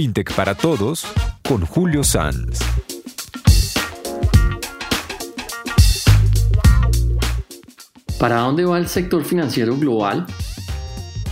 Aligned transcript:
FinTech 0.00 0.34
para 0.34 0.54
Todos 0.54 1.04
con 1.46 1.66
Julio 1.66 2.02
Sanz. 2.02 2.60
¿Para 8.18 8.36
dónde 8.36 8.64
va 8.64 8.78
el 8.78 8.88
sector 8.88 9.22
financiero 9.26 9.76
global? 9.76 10.24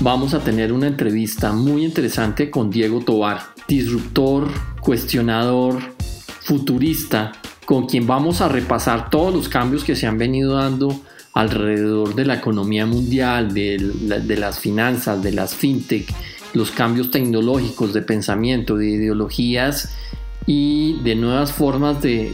Vamos 0.00 0.34
a 0.34 0.40
tener 0.40 0.74
una 0.74 0.86
entrevista 0.86 1.50
muy 1.52 1.82
interesante 1.82 2.50
con 2.50 2.68
Diego 2.68 3.00
Tobar, 3.00 3.40
disruptor, 3.66 4.50
cuestionador, 4.82 5.78
futurista, 6.42 7.32
con 7.64 7.86
quien 7.86 8.06
vamos 8.06 8.42
a 8.42 8.50
repasar 8.50 9.08
todos 9.08 9.32
los 9.32 9.48
cambios 9.48 9.82
que 9.82 9.96
se 9.96 10.06
han 10.06 10.18
venido 10.18 10.56
dando 10.56 11.00
alrededor 11.32 12.14
de 12.14 12.26
la 12.26 12.34
economía 12.34 12.84
mundial, 12.84 13.54
de, 13.54 13.78
las 14.36 14.58
finanzas, 14.58 15.22
de 15.22 15.32
las 15.32 15.54
fintech, 15.54 16.12
los 16.54 16.70
cambios 16.70 17.10
tecnológicos 17.10 17.92
de 17.92 18.02
pensamiento, 18.02 18.76
de 18.76 18.88
ideologías 18.90 19.92
y 20.46 20.94
de 21.02 21.14
nuevas 21.14 21.52
formas 21.52 22.00
de, 22.00 22.32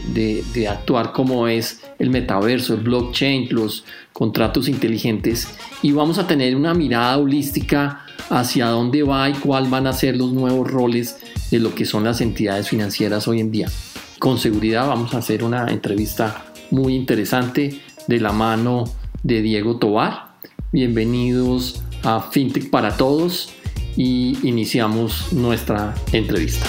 de, 0.53 0.67
actuar 0.67 1.11
como 1.11 1.49
es 1.49 1.81
el 1.99 2.09
metaverso, 2.09 2.75
el 2.75 2.79
blockchain, 2.79 3.49
los 3.51 3.83
contratos 4.13 4.69
inteligentes 4.69 5.49
y 5.81 5.91
vamos 5.91 6.17
a 6.17 6.25
tener 6.25 6.55
una 6.55 6.73
mirada 6.73 7.17
holística 7.17 8.05
hacia 8.29 8.67
dónde 8.67 9.03
va 9.03 9.29
y 9.29 9.33
cuál 9.33 9.67
van 9.67 9.85
a 9.87 9.93
ser 9.93 10.15
los 10.15 10.31
nuevos 10.31 10.71
roles 10.71 11.17
de 11.51 11.59
lo 11.59 11.75
que 11.75 11.85
son 11.85 12.05
las 12.05 12.21
entidades 12.21 12.69
financieras 12.69 13.27
hoy 13.27 13.41
en 13.41 13.51
día. 13.51 13.69
Con 14.17 14.39
seguridad 14.39 14.87
vamos 14.87 15.13
a 15.13 15.17
hacer 15.17 15.43
una 15.43 15.67
entrevista 15.67 16.45
muy 16.71 16.95
interesante 16.95 17.81
de 18.07 18.19
la 18.21 18.31
mano 18.31 18.85
de 19.23 19.41
Diego 19.41 19.77
Tobar. 19.77 20.37
Bienvenidos 20.71 21.83
a 22.03 22.21
FinTech 22.21 22.69
para 22.69 22.95
Todos 22.95 23.54
y 23.97 24.37
iniciamos 24.47 25.31
nuestra 25.33 25.93
entrevista. 26.11 26.65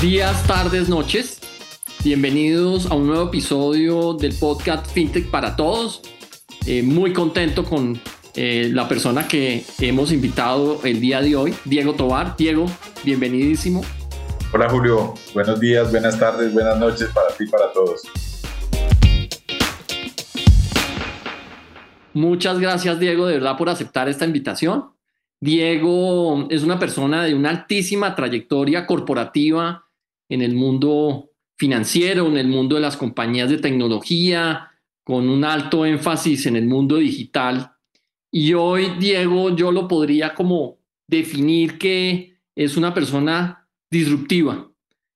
Días, 0.00 0.46
tardes, 0.46 0.88
noches. 0.88 1.40
Bienvenidos 2.04 2.90
a 2.90 2.94
un 2.94 3.06
nuevo 3.06 3.28
episodio 3.28 4.14
del 4.14 4.34
podcast 4.34 4.86
FinTech 4.90 5.30
para 5.30 5.54
Todos. 5.54 6.02
Eh, 6.66 6.82
muy 6.82 7.12
contento 7.12 7.64
con 7.64 8.00
eh, 8.34 8.70
la 8.72 8.88
persona 8.88 9.28
que 9.28 9.64
hemos 9.78 10.10
invitado 10.10 10.80
el 10.84 11.00
día 11.00 11.20
de 11.20 11.36
hoy, 11.36 11.54
Diego 11.64 11.94
Tobar. 11.94 12.36
Diego, 12.36 12.66
bienvenidísimo. 13.04 13.82
Hola 14.52 14.68
Julio, 14.68 15.14
buenos 15.32 15.60
días, 15.60 15.90
buenas 15.90 16.18
tardes, 16.18 16.52
buenas 16.52 16.78
noches 16.78 17.08
para 17.14 17.28
ti 17.36 17.46
para 17.46 17.72
todos. 17.72 18.02
Muchas 22.14 22.58
gracias 22.58 23.00
Diego, 23.00 23.26
de 23.26 23.34
verdad, 23.34 23.56
por 23.56 23.68
aceptar 23.68 24.08
esta 24.08 24.26
invitación. 24.26 24.90
Diego 25.40 26.46
es 26.50 26.62
una 26.62 26.78
persona 26.78 27.24
de 27.24 27.34
una 27.34 27.50
altísima 27.50 28.14
trayectoria 28.14 28.86
corporativa 28.86 29.88
en 30.28 30.42
el 30.42 30.54
mundo 30.54 31.30
financiero, 31.56 32.26
en 32.28 32.36
el 32.36 32.48
mundo 32.48 32.76
de 32.76 32.82
las 32.82 32.96
compañías 32.96 33.50
de 33.50 33.58
tecnología, 33.58 34.70
con 35.04 35.28
un 35.28 35.44
alto 35.44 35.84
énfasis 35.84 36.46
en 36.46 36.56
el 36.56 36.66
mundo 36.66 36.96
digital. 36.96 37.72
Y 38.30 38.54
hoy, 38.54 38.92
Diego, 38.98 39.54
yo 39.56 39.72
lo 39.72 39.88
podría 39.88 40.34
como 40.34 40.78
definir 41.06 41.78
que 41.78 42.36
es 42.54 42.76
una 42.76 42.94
persona 42.94 43.68
disruptiva, 43.90 44.70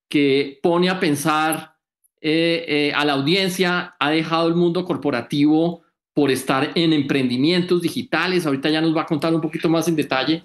que 0.08 0.58
pone 0.62 0.88
a 0.88 0.98
pensar 0.98 1.76
eh, 2.20 2.64
eh, 2.68 2.92
a 2.94 3.04
la 3.04 3.12
audiencia, 3.12 3.94
ha 3.98 4.10
dejado 4.10 4.48
el 4.48 4.54
mundo 4.54 4.84
corporativo 4.84 5.85
por 6.16 6.30
estar 6.30 6.72
en 6.74 6.94
emprendimientos 6.94 7.82
digitales. 7.82 8.46
Ahorita 8.46 8.70
ya 8.70 8.80
nos 8.80 8.96
va 8.96 9.02
a 9.02 9.06
contar 9.06 9.34
un 9.34 9.42
poquito 9.42 9.68
más 9.68 9.86
en 9.86 9.96
detalle, 9.96 10.44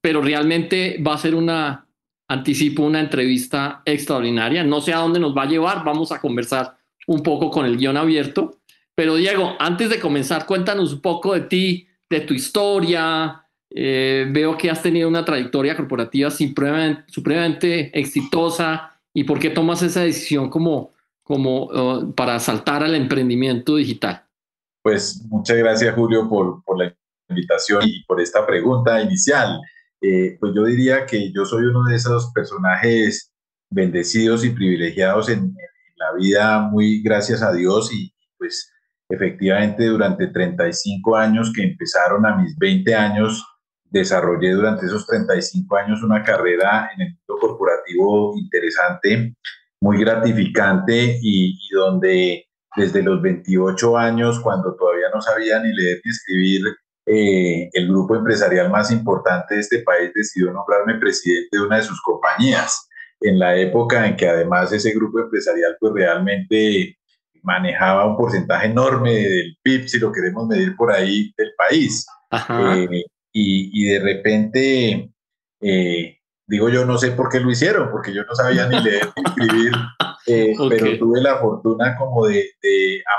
pero 0.00 0.22
realmente 0.22 0.96
va 1.06 1.12
a 1.12 1.18
ser 1.18 1.34
una, 1.34 1.86
anticipo, 2.26 2.84
una 2.84 3.00
entrevista 3.00 3.82
extraordinaria. 3.84 4.64
No 4.64 4.80
sé 4.80 4.94
a 4.94 5.00
dónde 5.00 5.20
nos 5.20 5.36
va 5.36 5.42
a 5.42 5.46
llevar, 5.46 5.84
vamos 5.84 6.10
a 6.10 6.22
conversar 6.22 6.74
un 7.06 7.22
poco 7.22 7.50
con 7.50 7.66
el 7.66 7.76
guion 7.76 7.98
abierto. 7.98 8.60
Pero 8.94 9.16
Diego, 9.16 9.56
antes 9.58 9.90
de 9.90 10.00
comenzar, 10.00 10.46
cuéntanos 10.46 10.94
un 10.94 11.02
poco 11.02 11.34
de 11.34 11.42
ti, 11.42 11.86
de 12.08 12.20
tu 12.20 12.32
historia. 12.32 13.44
Eh, 13.68 14.26
veo 14.30 14.56
que 14.56 14.70
has 14.70 14.82
tenido 14.82 15.06
una 15.06 15.26
trayectoria 15.26 15.76
corporativa 15.76 16.30
supremamente, 16.30 17.90
exitosa 17.92 18.98
y 19.12 19.24
por 19.24 19.38
qué 19.38 19.50
tomas 19.50 19.82
esa 19.82 20.00
decisión 20.00 20.48
como, 20.48 20.94
como 21.22 21.64
uh, 21.64 22.14
para 22.14 22.38
saltar 22.40 22.82
al 22.82 22.94
emprendimiento 22.94 23.76
digital. 23.76 24.24
Pues 24.82 25.22
muchas 25.28 25.58
gracias 25.58 25.94
Julio 25.94 26.28
por, 26.28 26.64
por 26.64 26.78
la 26.78 26.94
invitación 27.28 27.82
y 27.84 28.02
por 28.04 28.20
esta 28.20 28.46
pregunta 28.46 29.00
inicial. 29.00 29.60
Eh, 30.00 30.38
pues 30.40 30.52
yo 30.54 30.64
diría 30.64 31.04
que 31.04 31.30
yo 31.32 31.44
soy 31.44 31.66
uno 31.66 31.84
de 31.84 31.96
esos 31.96 32.32
personajes 32.32 33.32
bendecidos 33.70 34.44
y 34.44 34.50
privilegiados 34.50 35.28
en, 35.28 35.38
en, 35.38 35.54
la 35.96 36.14
vida, 36.14 36.60
muy 36.60 37.02
gracias 37.02 37.42
a 37.42 37.52
Dios 37.52 37.92
y 37.92 38.10
pues 38.38 38.72
efectivamente 39.10 39.84
durante 39.84 40.28
35 40.28 41.14
años 41.14 41.52
que 41.54 41.62
empezaron 41.62 42.24
a 42.24 42.36
mis 42.36 42.56
20 42.56 42.94
años, 42.94 43.44
desarrollé 43.84 44.52
durante 44.52 44.86
esos 44.86 45.06
35 45.06 45.76
años 45.76 46.02
una 46.02 46.22
carrera 46.22 46.88
en 46.94 47.02
el 47.02 47.08
mundo 47.08 47.38
corporativo 47.38 48.34
interesante, 48.38 49.34
muy 49.82 49.98
gratificante 49.98 51.18
y, 51.20 51.58
y 51.60 51.74
donde 51.74 52.49
desde 52.76 53.02
los 53.02 53.20
28 53.20 53.96
años, 53.96 54.40
cuando 54.40 54.74
todavía 54.76 55.06
no 55.12 55.20
sabía 55.20 55.60
ni 55.60 55.72
leer 55.72 56.00
ni 56.04 56.10
escribir, 56.10 56.62
eh, 57.06 57.68
el 57.72 57.88
grupo 57.88 58.14
empresarial 58.14 58.70
más 58.70 58.90
importante 58.90 59.54
de 59.54 59.60
este 59.60 59.80
país 59.80 60.12
decidió 60.14 60.52
nombrarme 60.52 60.98
presidente 60.98 61.48
de 61.56 61.62
una 61.62 61.76
de 61.76 61.82
sus 61.82 62.00
compañías, 62.02 62.88
en 63.20 63.38
la 63.38 63.56
época 63.56 64.06
en 64.06 64.16
que 64.16 64.28
además 64.28 64.72
ese 64.72 64.92
grupo 64.92 65.20
empresarial 65.20 65.76
pues 65.80 65.92
realmente 65.92 66.96
manejaba 67.42 68.06
un 68.06 68.16
porcentaje 68.16 68.66
enorme 68.66 69.12
del 69.14 69.58
PIB, 69.62 69.88
si 69.88 69.98
lo 69.98 70.12
queremos 70.12 70.46
medir 70.46 70.76
por 70.76 70.92
ahí, 70.92 71.32
del 71.36 71.52
país. 71.56 72.06
Eh, 72.32 73.02
y, 73.32 73.70
y, 73.72 73.92
de 73.92 73.98
repente 74.00 75.10
eh, 75.60 76.20
Digo 76.50 76.68
yo, 76.68 76.84
no 76.84 76.98
sé 76.98 77.12
por 77.12 77.28
qué 77.28 77.38
lo 77.38 77.48
hicieron, 77.48 77.92
porque 77.92 78.12
yo 78.12 78.24
no 78.24 78.34
sabía 78.34 78.66
ni 78.66 78.82
leer 78.82 79.08
ni 79.14 79.22
escribir, 79.22 79.72
eh, 80.30 80.54
pero 80.68 80.98
tuve 80.98 81.20
la 81.20 81.38
fortuna 81.38 81.96
como 81.96 82.26
de, 82.26 82.44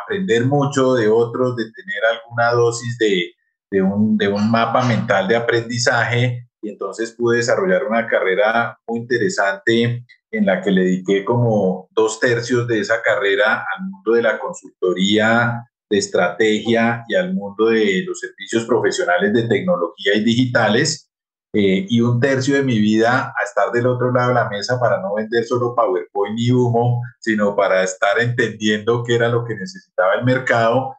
aprender 0.03 0.45
mucho 0.45 0.93
de 0.95 1.07
otros, 1.07 1.55
de 1.55 1.65
tener 1.71 2.03
alguna 2.05 2.51
dosis 2.53 2.97
de, 2.97 3.33
de, 3.69 3.81
un, 3.81 4.17
de 4.17 4.27
un 4.27 4.49
mapa 4.49 4.83
mental 4.85 5.27
de 5.27 5.35
aprendizaje 5.35 6.47
y 6.61 6.69
entonces 6.69 7.11
pude 7.11 7.37
desarrollar 7.37 7.85
una 7.85 8.07
carrera 8.07 8.77
muy 8.87 8.99
interesante 8.99 10.05
en 10.31 10.45
la 10.45 10.61
que 10.61 10.71
le 10.71 10.83
dediqué 10.83 11.25
como 11.25 11.89
dos 11.91 12.19
tercios 12.19 12.67
de 12.67 12.79
esa 12.79 13.01
carrera 13.01 13.65
al 13.75 13.89
mundo 13.89 14.13
de 14.13 14.21
la 14.21 14.39
consultoría, 14.39 15.63
de 15.89 15.97
estrategia 15.97 17.03
y 17.07 17.15
al 17.15 17.33
mundo 17.33 17.67
de 17.67 18.03
los 18.05 18.19
servicios 18.19 18.65
profesionales 18.65 19.33
de 19.33 19.43
tecnología 19.43 20.15
y 20.15 20.23
digitales. 20.23 21.10
Eh, 21.53 21.85
y 21.89 21.99
un 21.99 22.21
tercio 22.21 22.55
de 22.55 22.63
mi 22.63 22.79
vida 22.79 23.33
a 23.37 23.43
estar 23.43 23.71
del 23.73 23.85
otro 23.85 24.13
lado 24.13 24.29
de 24.29 24.35
la 24.35 24.49
mesa 24.49 24.79
para 24.79 25.01
no 25.01 25.15
vender 25.15 25.43
solo 25.43 25.75
PowerPoint 25.75 26.35
ni 26.35 26.49
humo, 26.49 27.01
sino 27.19 27.55
para 27.57 27.83
estar 27.83 28.19
entendiendo 28.19 29.03
qué 29.03 29.15
era 29.15 29.27
lo 29.27 29.43
que 29.43 29.55
necesitaba 29.55 30.13
el 30.13 30.23
mercado. 30.23 30.95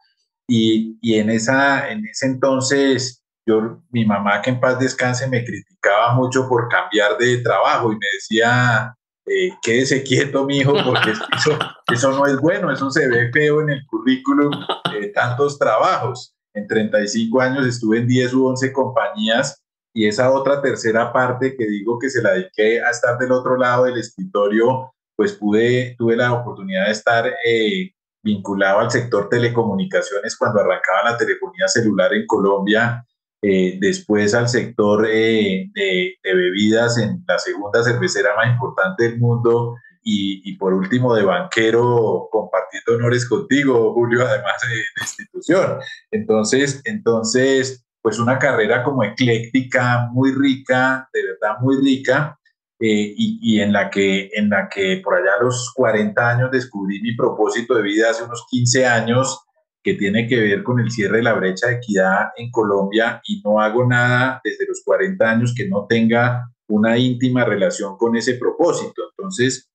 Y, 0.47 0.99
y 1.01 1.15
en, 1.15 1.31
esa, 1.31 1.89
en 1.89 2.05
ese 2.05 2.27
entonces, 2.27 3.23
yo, 3.47 3.81
mi 3.89 4.05
mamá, 4.05 4.43
que 4.43 4.51
en 4.51 4.59
paz 4.59 4.77
descanse, 4.77 5.27
me 5.27 5.43
criticaba 5.43 6.13
mucho 6.13 6.47
por 6.47 6.69
cambiar 6.69 7.17
de 7.17 7.37
trabajo 7.39 7.91
y 7.91 7.95
me 7.95 8.05
decía, 8.13 8.95
eh, 9.25 9.49
quédese 9.63 10.03
quieto, 10.03 10.45
mi 10.45 10.59
hijo, 10.59 10.73
porque 10.85 11.11
eso, 11.35 11.57
eso 11.91 12.11
no 12.11 12.27
es 12.27 12.37
bueno, 12.37 12.71
eso 12.71 12.91
se 12.91 13.07
ve 13.07 13.31
feo 13.31 13.61
en 13.61 13.71
el 13.71 13.85
currículum 13.87 14.51
de 14.91 15.07
tantos 15.07 15.57
trabajos. 15.57 16.35
En 16.53 16.67
35 16.67 17.41
años 17.41 17.65
estuve 17.65 17.97
en 17.97 18.07
10 18.07 18.33
u 18.35 18.45
11 18.45 18.71
compañías 18.71 19.62
y 19.93 20.07
esa 20.07 20.31
otra 20.31 20.61
tercera 20.61 21.13
parte 21.13 21.55
que 21.55 21.65
digo 21.65 21.99
que 21.99 22.09
se 22.09 22.21
la 22.21 22.31
dediqué 22.31 22.81
a 22.81 22.89
estar 22.89 23.17
del 23.19 23.31
otro 23.31 23.55
lado 23.57 23.85
del 23.85 23.97
escritorio, 23.97 24.93
pues 25.15 25.33
pude, 25.33 25.95
tuve 25.97 26.15
la 26.15 26.33
oportunidad 26.33 26.85
de 26.85 26.91
estar 26.91 27.27
eh, 27.45 27.91
vinculado 28.23 28.79
al 28.79 28.89
sector 28.89 29.29
telecomunicaciones 29.29 30.35
cuando 30.35 30.61
arrancaba 30.61 31.11
la 31.11 31.17
telefonía 31.17 31.67
celular 31.67 32.11
en 32.13 32.25
Colombia, 32.25 33.05
eh, 33.41 33.77
después 33.79 34.33
al 34.33 34.49
sector 34.49 35.05
eh, 35.07 35.69
de, 35.73 36.15
bebidas 36.23 36.97
en 36.97 37.23
la 37.27 37.37
segunda 37.37 37.83
cervecera 37.83 38.35
más 38.35 38.47
importante 38.47 39.03
del 39.03 39.19
mundo 39.19 39.75
y, 40.05 40.57
por 40.57 40.73
último 40.73 41.15
de 41.15 41.23
banquero 41.23 42.27
compartiendo 42.29 42.95
honores 42.95 43.27
contigo, 43.27 43.93
Julio, 43.93 44.25
además 44.27 44.55
de, 44.67 44.75
de 44.75 44.83
institución. 45.01 45.77
Entonces, 46.11 46.81
entonces 46.83 47.85
pues 48.03 48.19
una 48.19 48.37
carrera 48.37 48.83
como 48.83 49.03
ecléctica, 49.03 50.09
muy 50.11 50.33
rica, 50.33 51.09
de 51.13 51.25
verdad 51.25 51.55
muy 51.61 51.77
rica, 51.77 52.37
eh, 52.79 53.13
y, 53.15 53.39
y, 53.41 53.61
en, 53.61 53.71
la 53.71 53.89
que, 53.89 54.29
en 54.33 54.49
la 54.49 54.67
que 54.67 54.99
por 55.01 55.15
allá 55.15 55.35
a 55.39 55.43
los 55.43 55.71
40 55.73 56.29
años 56.29 56.51
descubrí 56.51 57.01
mi 57.01 57.15
propósito 57.15 57.75
de 57.75 57.83
vida 57.83 58.09
hace 58.09 58.25
unos 58.25 58.45
15 58.49 58.85
años 58.85 59.45
que 59.81 59.93
tiene 59.93 60.27
que 60.27 60.37
ver 60.37 60.63
con 60.63 60.81
el 60.81 60.91
cierre 60.91 61.17
de 61.17 61.23
la 61.23 61.33
brecha 61.33 61.67
de 61.67 61.75
equidad 61.75 62.31
en 62.35 62.51
Colombia 62.51 63.21
y 63.25 63.41
no 63.41 63.61
hago 63.61 63.87
nada 63.87 64.41
desde 64.43 64.67
los 64.67 64.81
40 64.83 65.29
años 65.29 65.53
que 65.55 65.69
no 65.69 65.85
tenga 65.87 66.49
una 66.67 66.97
íntima 66.97 67.45
relación 67.45 67.97
con 67.97 68.17
ese 68.17 68.33
propósito. 68.35 69.03
Entonces, 69.11 69.69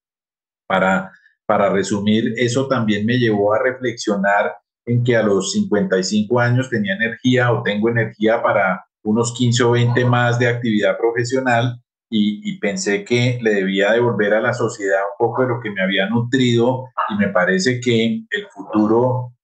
para, 0.67 1.11
para 1.47 1.71
resumir, 1.71 2.35
eso 2.37 2.69
también 2.69 3.07
me 3.07 3.19
llevó 3.19 3.55
a 3.55 3.63
reflexionar 3.63 4.55
en 4.88 5.05
que 5.05 5.17
a 5.17 5.23
los 5.23 5.52
55 5.52 6.40
años 6.40 6.70
tenía 6.70 6.94
energía 6.94 7.52
o 7.52 7.62
tengo 7.62 7.90
energía 7.90 8.43
para 8.43 8.85
unos 9.02 9.35
15 9.35 9.64
o 9.64 9.70
20 9.73 10.05
más 10.06 10.38
de 10.38 10.49
actividad 10.49 10.96
profesional 10.99 11.81
y, 12.11 12.58
pensé 12.58 13.05
que 13.05 13.38
le 13.43 13.55
debía 13.55 13.93
devolver 13.93 14.32
a 14.32 14.40
la 14.40 14.55
sociedad 14.55 15.00
un 15.02 15.26
poco 15.26 15.43
de 15.43 15.49
lo 15.49 15.61
que 15.61 15.70
me 15.70 15.82
había 15.82 16.08
nutrido 16.08 16.87
y 17.11 17.17
me 17.17 17.29
parece 17.29 17.81
que 17.81 18.25
el 18.31 18.46
futuro 18.50 19.35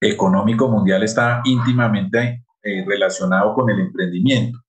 económico 0.00 0.68
mundial 0.68 1.02
está 1.02 1.42
íntimamente 1.44 2.44
eh, 2.62 2.84
relacionado 2.86 3.52
con 3.52 3.68
el 3.68 3.80
emprendimiento. 3.80 4.60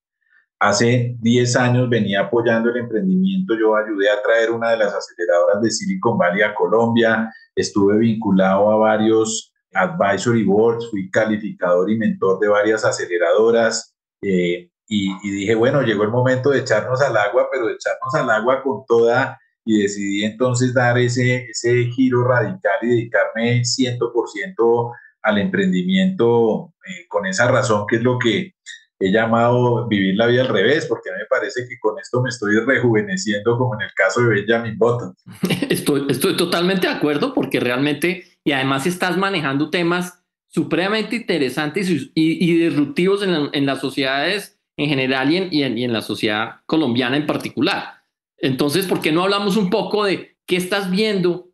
Hace 0.59 1.17
10 1.19 1.55
años 1.57 1.89
venía 1.89 2.21
apoyando 2.21 2.71
el 2.71 2.77
emprendimiento, 2.77 3.53
yo 3.59 3.75
ayudé 3.75 4.09
a 4.09 4.21
traer 4.23 4.49
una 4.49 4.71
de 4.71 4.77
las 4.77 4.93
aceleradoras 4.95 5.61
de 5.61 5.69
Silicon 5.69 6.17
Valley 6.17 6.41
a 6.41 6.55
Colombia, 6.55 7.31
estuve 7.55 7.99
vinculado 7.99 8.71
a 8.71 8.77
varios 8.77 9.54
advisory 9.75 10.43
boards, 10.43 10.89
fui 10.89 11.09
calificador 11.09 11.89
y 11.91 11.97
mentor 11.97 12.39
de 12.39 12.47
varias 12.47 12.85
aceleradoras 12.85 13.95
eh, 14.21 14.69
y, 14.87 15.11
y, 15.23 15.31
dije, 15.31 15.55
bueno, 15.55 15.81
llegó 15.81 16.03
el 16.03 16.11
momento 16.11 16.51
de 16.51 16.59
echarnos 16.59 17.01
al 17.01 17.17
agua, 17.17 17.47
pero 17.51 17.67
de 17.67 17.73
echarnos 17.73 18.13
al 18.15 18.29
agua 18.29 18.61
con 18.63 18.85
toda 18.87 19.37
y 19.65 19.81
decidí 19.81 20.23
entonces 20.23 20.73
dar 20.73 20.97
ese, 20.97 21.47
ese 21.49 21.85
giro 21.85 22.23
radical 22.23 22.77
y 22.83 22.87
dedicarme 22.87 23.61
100% 23.61 24.91
al 25.23 25.37
emprendimiento 25.39 26.73
eh, 26.87 27.07
con 27.09 27.25
esa 27.25 27.49
razón 27.49 27.85
que 27.87 27.95
es 27.95 28.03
lo 28.03 28.19
que 28.19 28.53
he 28.99 29.11
llamado 29.11 29.87
vivir 29.87 30.15
la 30.15 30.27
vida 30.27 30.43
al 30.43 30.47
revés, 30.47 30.85
porque 30.85 31.09
a 31.09 31.13
mí 31.13 31.19
me 31.19 31.25
parece 31.25 31.67
que 31.67 31.77
con 31.79 31.99
esto 31.99 32.21
me 32.21 32.29
estoy 32.29 32.57
rejuveneciendo 32.59 33.57
como 33.57 33.73
en 33.75 33.81
el 33.81 33.93
caso 33.93 34.21
de 34.21 34.27
Benjamin 34.27 34.77
Button. 34.77 35.13
Estoy, 35.69 36.05
estoy 36.09 36.37
totalmente 36.37 36.87
de 36.87 36.93
acuerdo 36.93 37.33
porque 37.33 37.59
realmente, 37.59 38.34
y 38.45 38.53
además 38.53 38.87
estás 38.87 39.17
manejando 39.17 39.69
temas 39.69 40.23
supremamente 40.47 41.17
interesantes 41.17 41.89
y, 41.89 42.11
y, 42.15 42.57
disruptivos 42.57 43.21
en, 43.23 43.49
en, 43.51 43.65
las 43.65 43.81
sociedades 43.81 44.57
en 44.77 44.87
general 44.87 45.33
y 45.33 45.37
en, 45.37 45.53
y 45.53 45.63
en, 45.63 45.77
y 45.77 45.83
en 45.83 45.91
la 45.91 46.01
sociedad 46.01 46.61
colombiana 46.65 47.17
en 47.17 47.25
particular. 47.25 48.03
Entonces, 48.37 48.85
¿por 48.85 49.01
qué 49.01 49.11
no 49.11 49.23
hablamos 49.23 49.57
un 49.57 49.69
poco 49.69 50.05
de 50.05 50.37
qué 50.45 50.55
estás 50.55 50.89
viendo 50.89 51.49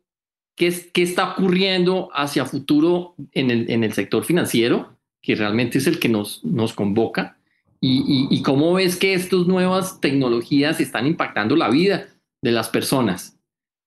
qué, 0.56 0.90
qué 0.92 1.02
está 1.02 1.32
ocurriendo 1.32 2.10
hacia 2.12 2.44
futuro 2.44 3.14
en 3.32 3.50
el, 3.50 3.70
en 3.70 3.84
el 3.84 3.92
sector 3.92 4.24
financiero, 4.24 4.96
que 5.20 5.34
realmente 5.34 5.78
es 5.78 5.86
el 5.86 5.98
que 5.98 6.08
nos, 6.08 6.44
nos 6.44 6.72
convoca, 6.72 7.38
y, 7.84 8.28
y, 8.30 8.42
cómo 8.42 8.74
ves 8.74 8.94
que 8.94 9.12
estas 9.12 9.48
nuevas 9.48 10.00
tecnologías 10.00 10.78
están 10.78 11.04
impactando 11.04 11.56
la 11.56 11.68
vida 11.68 12.06
de 12.40 12.52
las 12.52 12.68
personas. 12.68 13.36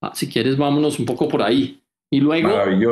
Ah, 0.01 0.11
si 0.13 0.27
quieres, 0.27 0.57
vámonos 0.57 0.99
un 0.99 1.05
poco 1.05 1.29
por 1.29 1.41
ahí. 1.41 1.81
Y 2.15 2.21
luego, 2.21 2.49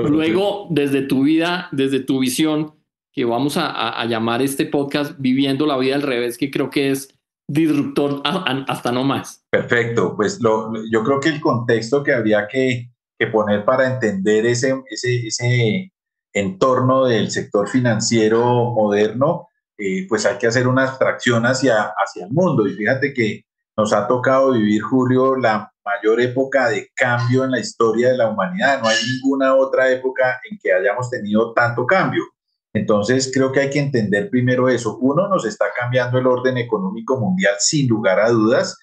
luego 0.09 0.67
desde 0.69 1.01
tu 1.01 1.23
vida, 1.23 1.69
desde 1.71 2.01
tu 2.01 2.19
visión, 2.19 2.73
que 3.13 3.23
vamos 3.23 3.55
a, 3.55 4.01
a, 4.01 4.05
llamar 4.05 4.41
este 4.41 4.65
podcast 4.65 5.13
Viviendo 5.17 5.65
la 5.65 5.77
vida 5.77 5.95
al 5.95 6.01
revés, 6.01 6.37
que 6.37 6.51
creo 6.51 6.69
que 6.69 6.91
es 6.91 7.17
disruptor 7.47 8.21
hasta 8.25 8.91
no 8.91 9.05
más. 9.05 9.45
Perfecto, 9.49 10.13
pues 10.17 10.41
lo, 10.41 10.73
yo 10.91 11.03
creo 11.05 11.21
que 11.21 11.29
el 11.29 11.39
contexto 11.39 12.03
que 12.03 12.11
habría 12.11 12.49
que, 12.51 12.89
que 13.17 13.27
poner 13.27 13.63
para 13.63 13.93
entender 13.93 14.45
ese, 14.45 14.73
ese, 14.89 15.25
ese 15.25 15.93
entorno 16.33 17.05
del 17.05 17.31
sector 17.31 17.69
financiero 17.69 18.73
moderno, 18.73 19.47
eh, 19.77 20.05
pues 20.09 20.25
hay 20.25 20.37
que 20.37 20.47
hacer 20.47 20.67
una 20.67 20.83
abstracción 20.83 21.45
hacia, 21.45 21.93
hacia 21.95 22.25
el 22.25 22.31
mundo. 22.33 22.67
Y 22.67 22.73
fíjate 22.73 23.13
que 23.13 23.45
nos 23.77 23.93
ha 23.93 24.05
tocado 24.05 24.51
vivir, 24.51 24.81
Julio, 24.81 25.37
la 25.37 25.72
mayor 25.85 26.21
época 26.21 26.69
de 26.69 26.89
cambio 26.95 27.43
en 27.43 27.51
la 27.51 27.59
historia 27.59 28.09
de 28.09 28.17
la 28.17 28.29
humanidad. 28.29 28.81
No 28.81 28.87
hay 28.87 28.97
ninguna 29.05 29.55
otra 29.55 29.89
época 29.89 30.39
en 30.49 30.57
que 30.61 30.71
hayamos 30.71 31.09
tenido 31.09 31.53
tanto 31.53 31.85
cambio. 31.85 32.23
Entonces, 32.73 33.31
creo 33.33 33.51
que 33.51 33.59
hay 33.59 33.69
que 33.69 33.79
entender 33.79 34.29
primero 34.29 34.67
eso. 34.67 34.97
Uno, 34.97 35.27
nos 35.27 35.45
está 35.45 35.65
cambiando 35.77 36.17
el 36.17 36.25
orden 36.25 36.57
económico 36.57 37.19
mundial 37.19 37.55
sin 37.59 37.87
lugar 37.87 38.19
a 38.19 38.29
dudas 38.29 38.77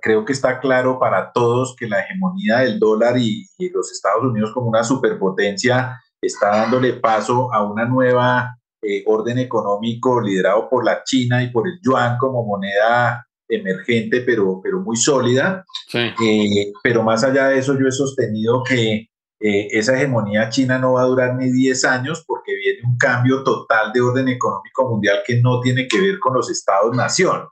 creo 0.00 0.24
que 0.24 0.32
está 0.32 0.60
claro 0.60 0.98
para 0.98 1.32
todos 1.32 1.74
que 1.76 1.88
la 1.88 2.00
hegemonía 2.00 2.58
del 2.58 2.78
dólar 2.78 3.16
y, 3.18 3.48
los 3.72 3.90
Estados 3.92 4.22
Unidos 4.22 4.52
como 4.52 4.68
una 4.68 4.84
superpotencia 4.84 6.00
está 6.20 6.48
dándole 6.48 6.94
paso 6.94 7.52
a 7.52 7.62
una 7.62 7.86
nueva 7.86 8.58
eh, 8.82 9.02
orden 9.06 9.38
económico 9.38 10.20
liderado 10.20 10.68
por 10.68 10.84
la 10.84 11.02
China 11.04 11.42
y 11.42 11.50
por 11.50 11.66
el 11.66 11.78
yuan 11.82 12.18
como 12.18 12.44
moneda 12.44 13.26
emergente, 13.48 14.20
pero, 14.20 14.60
pero 14.62 14.80
muy 14.80 14.96
sólida. 14.96 15.64
Eh, 15.92 16.72
pero 16.82 17.02
más 17.02 17.24
allá 17.24 17.48
de 17.48 17.58
eso, 17.58 17.78
yo 17.78 17.86
he 17.86 17.92
sostenido 17.92 18.62
que 18.62 19.08
eh, 19.40 19.68
esa 19.70 19.96
hegemonía 19.96 20.48
china 20.48 20.78
no 20.78 20.94
va 20.94 21.02
a 21.02 21.06
durar 21.06 21.34
ni 21.36 21.50
10 21.50 21.84
años 21.84 22.24
porque 22.26 22.54
viene 22.54 22.80
un 22.84 22.96
cambio 22.96 23.42
total 23.44 23.92
de 23.92 24.00
orden 24.00 24.28
económico 24.28 24.88
mundial 24.88 25.18
que 25.26 25.40
no 25.40 25.60
tiene 25.60 25.86
que 25.88 26.00
ver 26.00 26.18
con 26.18 26.34
los 26.34 26.50
estados-nación. 26.50 27.48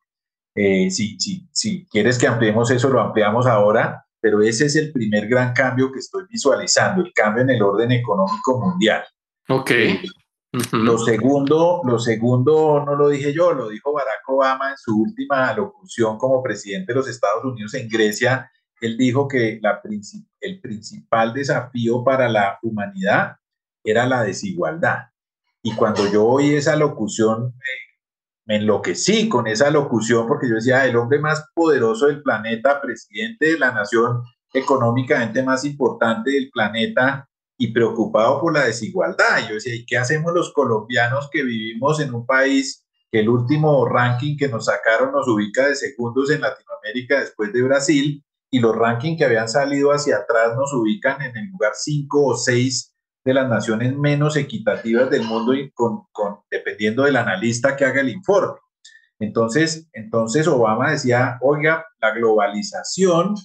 Eh, 0.54 0.90
si, 0.90 1.18
si, 1.18 1.46
si 1.52 1.86
quieres 1.86 2.18
que 2.18 2.26
ampliemos 2.26 2.70
eso, 2.70 2.88
lo 2.88 3.00
ampliamos 3.00 3.46
ahora, 3.46 4.04
pero 4.20 4.40
ese 4.42 4.66
es 4.66 4.76
el 4.76 4.92
primer 4.92 5.26
gran 5.28 5.52
cambio 5.52 5.90
que 5.90 5.98
estoy 5.98 6.24
visualizando, 6.30 7.02
el 7.02 7.12
cambio 7.12 7.42
en 7.42 7.50
el 7.50 7.62
orden 7.62 7.92
económico 7.92 8.60
mundial. 8.60 9.02
Ok. 9.48 9.72
Lo 10.72 10.98
segundo, 10.98 11.80
lo 11.82 11.98
segundo 11.98 12.84
no 12.84 12.94
lo 12.94 13.08
dije 13.08 13.32
yo, 13.32 13.52
lo 13.52 13.70
dijo 13.70 13.92
Barack 13.94 14.28
Obama 14.28 14.70
en 14.70 14.76
su 14.76 15.00
última 15.00 15.50
locución 15.54 16.18
como 16.18 16.42
presidente 16.42 16.92
de 16.92 16.98
los 16.98 17.08
Estados 17.08 17.42
Unidos 17.42 17.72
en 17.72 17.88
Grecia. 17.88 18.50
Él 18.80 18.98
dijo 18.98 19.26
que 19.26 19.60
el 20.40 20.60
principal 20.60 21.32
desafío 21.32 22.04
para 22.04 22.28
la 22.28 22.58
humanidad 22.62 23.36
era 23.82 24.06
la 24.06 24.24
desigualdad. 24.24 25.06
Y 25.62 25.74
cuando 25.74 26.06
yo 26.10 26.26
oí 26.26 26.54
esa 26.54 26.76
locución, 26.76 27.54
me 28.44 28.56
enloquecí 28.56 29.30
con 29.30 29.46
esa 29.46 29.70
locución 29.70 30.26
porque 30.26 30.48
yo 30.48 30.56
decía, 30.56 30.84
el 30.84 30.96
hombre 30.96 31.18
más 31.18 31.46
poderoso 31.54 32.08
del 32.08 32.22
planeta, 32.22 32.80
presidente 32.80 33.52
de 33.52 33.58
la 33.58 33.72
nación 33.72 34.22
económicamente 34.52 35.42
más 35.42 35.64
importante 35.64 36.32
del 36.32 36.50
planeta 36.50 37.26
y 37.62 37.72
preocupado 37.72 38.40
por 38.40 38.52
la 38.52 38.64
desigualdad. 38.64 39.48
Yo 39.48 39.54
decía, 39.54 39.72
¿y 39.72 39.86
qué 39.86 39.96
hacemos 39.96 40.32
los 40.34 40.52
colombianos 40.52 41.30
que 41.30 41.44
vivimos 41.44 42.00
en 42.00 42.12
un 42.12 42.26
país 42.26 42.84
que 43.08 43.20
el 43.20 43.28
último 43.28 43.86
ranking 43.86 44.36
que 44.36 44.48
nos 44.48 44.64
sacaron 44.64 45.12
nos 45.12 45.28
ubica 45.28 45.68
de 45.68 45.76
segundos 45.76 46.32
en 46.32 46.40
Latinoamérica 46.40 47.20
después 47.20 47.52
de 47.52 47.62
Brasil 47.62 48.24
y 48.50 48.58
los 48.58 48.74
rankings 48.74 49.16
que 49.16 49.26
habían 49.26 49.48
salido 49.48 49.92
hacia 49.92 50.16
atrás 50.16 50.56
nos 50.56 50.72
ubican 50.72 51.22
en 51.22 51.36
el 51.36 51.50
lugar 51.50 51.70
5 51.76 52.26
o 52.26 52.36
6 52.36 52.96
de 53.24 53.32
las 53.32 53.48
naciones 53.48 53.96
menos 53.96 54.36
equitativas 54.36 55.08
del 55.08 55.22
mundo 55.22 55.54
y 55.54 55.70
con, 55.70 56.08
dependiendo 56.50 57.04
del 57.04 57.14
analista 57.14 57.76
que 57.76 57.84
haga 57.84 58.00
el 58.00 58.08
informe. 58.08 58.58
Entonces, 59.20 59.88
entonces 59.92 60.48
Obama 60.48 60.90
decía, 60.90 61.38
oiga, 61.40 61.86
la 62.00 62.10
globalización 62.10 63.36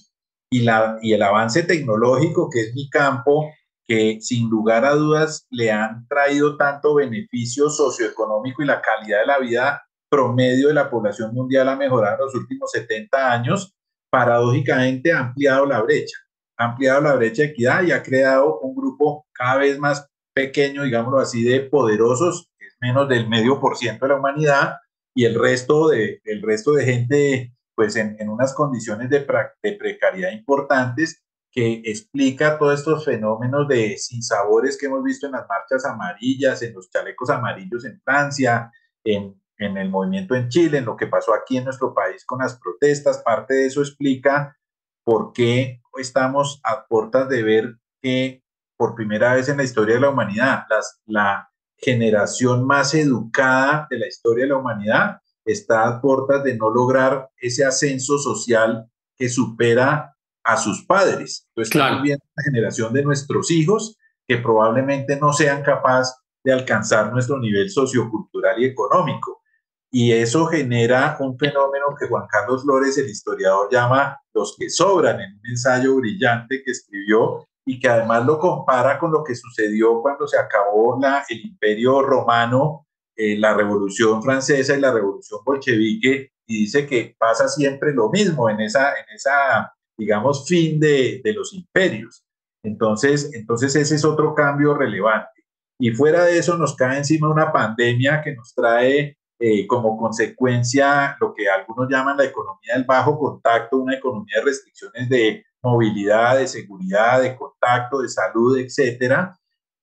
y, 0.50 0.62
la, 0.62 0.98
y 1.02 1.12
el 1.12 1.22
avance 1.22 1.62
tecnológico, 1.62 2.50
que 2.50 2.62
es 2.62 2.74
mi 2.74 2.90
campo, 2.90 3.48
que 3.88 4.18
sin 4.20 4.48
lugar 4.50 4.84
a 4.84 4.94
dudas 4.94 5.46
le 5.50 5.72
han 5.72 6.06
traído 6.06 6.56
tanto 6.56 6.94
beneficio 6.94 7.70
socioeconómico 7.70 8.62
y 8.62 8.66
la 8.66 8.82
calidad 8.82 9.20
de 9.20 9.26
la 9.26 9.38
vida 9.38 9.82
promedio 10.10 10.68
de 10.68 10.74
la 10.74 10.90
población 10.90 11.34
mundial 11.34 11.68
ha 11.68 11.76
mejorado 11.76 12.16
en 12.16 12.20
los 12.26 12.34
últimos 12.34 12.70
70 12.70 13.32
años, 13.32 13.74
paradójicamente 14.10 15.12
ha 15.12 15.20
ampliado 15.20 15.66
la 15.66 15.80
brecha 15.82 16.16
ha 16.58 16.64
ampliado 16.64 17.00
la 17.00 17.14
brecha 17.14 17.42
de 17.42 17.48
equidad 17.48 17.82
y 17.84 17.92
ha 17.92 18.02
creado 18.02 18.58
un 18.60 18.74
grupo 18.74 19.26
cada 19.32 19.58
vez 19.58 19.78
más 19.78 20.08
pequeño, 20.34 20.82
digámoslo 20.82 21.18
así, 21.18 21.42
de 21.42 21.60
poderosos, 21.60 22.50
menos 22.80 23.08
del 23.08 23.28
medio 23.28 23.60
por 23.60 23.76
ciento 23.76 24.04
de 24.04 24.12
la 24.12 24.18
humanidad, 24.18 24.74
y 25.14 25.24
el 25.24 25.36
resto 25.40 25.88
de, 25.88 26.20
el 26.24 26.42
resto 26.42 26.72
de 26.72 26.84
gente, 26.84 27.54
pues 27.74 27.96
en, 27.96 28.16
en 28.18 28.28
unas 28.28 28.54
condiciones 28.54 29.08
de, 29.08 29.26
de, 29.62 29.72
precariedad 29.72 30.32
importantes, 30.32 31.24
que 31.50 31.82
explica 31.84 32.58
todos 32.58 32.78
estos 32.78 33.04
fenómenos 33.04 33.66
de 33.68 33.96
sinsabores 33.96 34.76
que 34.78 34.86
hemos 34.86 35.02
visto 35.02 35.26
en 35.26 35.32
las 35.32 35.46
marchas 35.48 35.84
amarillas, 35.84 36.62
en 36.62 36.74
los 36.74 36.90
chalecos 36.90 37.30
amarillos 37.30 37.84
en 37.84 38.00
Francia, 38.02 38.70
en, 39.04 39.40
en 39.56 39.76
el 39.76 39.88
movimiento 39.90 40.34
en 40.34 40.48
Chile, 40.48 40.78
en 40.78 40.84
lo 40.84 40.96
que 40.96 41.06
pasó 41.06 41.34
aquí 41.34 41.56
en 41.56 41.64
nuestro 41.64 41.94
país 41.94 42.24
con 42.24 42.40
las 42.40 42.58
protestas. 42.58 43.22
Parte 43.22 43.54
de 43.54 43.66
eso 43.66 43.80
explica 43.80 44.56
por 45.04 45.32
qué 45.32 45.80
estamos 45.96 46.60
a 46.64 46.86
puertas 46.86 47.28
de 47.28 47.42
ver 47.42 47.76
que 48.00 48.42
por 48.76 48.94
primera 48.94 49.34
vez 49.34 49.48
en 49.48 49.56
la 49.56 49.64
historia 49.64 49.96
de 49.96 50.02
la 50.02 50.10
humanidad, 50.10 50.64
la 51.06 51.50
generación 51.76 52.66
más 52.66 52.94
educada 52.94 53.86
de 53.90 53.98
la 53.98 54.06
historia 54.06 54.44
de 54.44 54.50
la 54.50 54.58
humanidad 54.58 55.20
está 55.44 55.88
a 55.88 56.00
puertas 56.00 56.44
de 56.44 56.56
no 56.56 56.70
lograr 56.70 57.30
ese 57.36 57.64
ascenso 57.64 58.18
social 58.18 58.88
que 59.16 59.28
supera 59.28 60.16
a 60.48 60.56
sus 60.56 60.84
padres. 60.86 61.46
Entonces, 61.50 61.76
estamos 61.76 62.02
viendo 62.02 62.24
la 62.34 62.42
generación 62.42 62.92
de 62.94 63.02
nuestros 63.02 63.50
hijos 63.50 63.98
que 64.26 64.38
probablemente 64.38 65.18
no 65.20 65.34
sean 65.34 65.62
capaces 65.62 66.16
de 66.42 66.54
alcanzar 66.54 67.12
nuestro 67.12 67.38
nivel 67.38 67.68
sociocultural 67.68 68.58
y 68.58 68.64
económico. 68.64 69.42
Y 69.90 70.12
eso 70.12 70.46
genera 70.46 71.18
un 71.20 71.38
fenómeno 71.38 71.94
que 71.98 72.08
Juan 72.08 72.26
Carlos 72.30 72.62
Flores, 72.62 72.96
el 72.96 73.10
historiador, 73.10 73.68
llama 73.70 74.18
los 74.32 74.56
que 74.58 74.70
sobran, 74.70 75.20
en 75.20 75.34
un 75.34 75.46
ensayo 75.50 75.96
brillante 75.96 76.62
que 76.64 76.70
escribió 76.70 77.46
y 77.66 77.78
que 77.78 77.88
además 77.88 78.24
lo 78.24 78.38
compara 78.38 78.98
con 78.98 79.12
lo 79.12 79.22
que 79.22 79.34
sucedió 79.34 80.00
cuando 80.00 80.26
se 80.26 80.38
acabó 80.38 80.98
la, 80.98 81.26
el 81.28 81.40
imperio 81.44 82.00
romano, 82.00 82.86
eh, 83.14 83.36
la 83.36 83.52
revolución 83.52 84.22
francesa 84.22 84.74
y 84.74 84.80
la 84.80 84.92
revolución 84.92 85.40
bolchevique, 85.44 86.32
y 86.46 86.60
dice 86.60 86.86
que 86.86 87.14
pasa 87.18 87.48
siempre 87.48 87.92
lo 87.92 88.08
mismo 88.08 88.48
en 88.48 88.60
esa, 88.60 88.92
en 88.92 89.14
esa 89.14 89.74
digamos, 89.98 90.46
fin 90.46 90.78
de, 90.78 91.20
de 91.22 91.32
los 91.32 91.52
imperios. 91.52 92.24
Entonces, 92.62 93.30
entonces 93.34 93.74
ese 93.76 93.96
es 93.96 94.04
otro 94.04 94.34
cambio 94.34 94.74
relevante. 94.74 95.44
Y 95.80 95.90
fuera 95.90 96.24
de 96.24 96.38
eso 96.38 96.56
nos 96.56 96.74
cae 96.74 96.98
encima 96.98 97.28
una 97.28 97.52
pandemia 97.52 98.20
que 98.22 98.34
nos 98.34 98.54
trae 98.54 99.16
eh, 99.40 99.66
como 99.68 99.96
consecuencia 99.96 101.16
lo 101.20 101.32
que 101.32 101.48
algunos 101.48 101.88
llaman 101.88 102.16
la 102.16 102.24
economía 102.24 102.74
del 102.74 102.84
bajo 102.84 103.16
contacto, 103.16 103.76
una 103.76 103.94
economía 103.94 104.38
de 104.38 104.44
restricciones 104.44 105.08
de 105.08 105.44
movilidad, 105.62 106.38
de 106.38 106.48
seguridad, 106.48 107.22
de 107.22 107.36
contacto, 107.36 108.00
de 108.00 108.08
salud, 108.08 108.58
etcétera. 108.58 109.38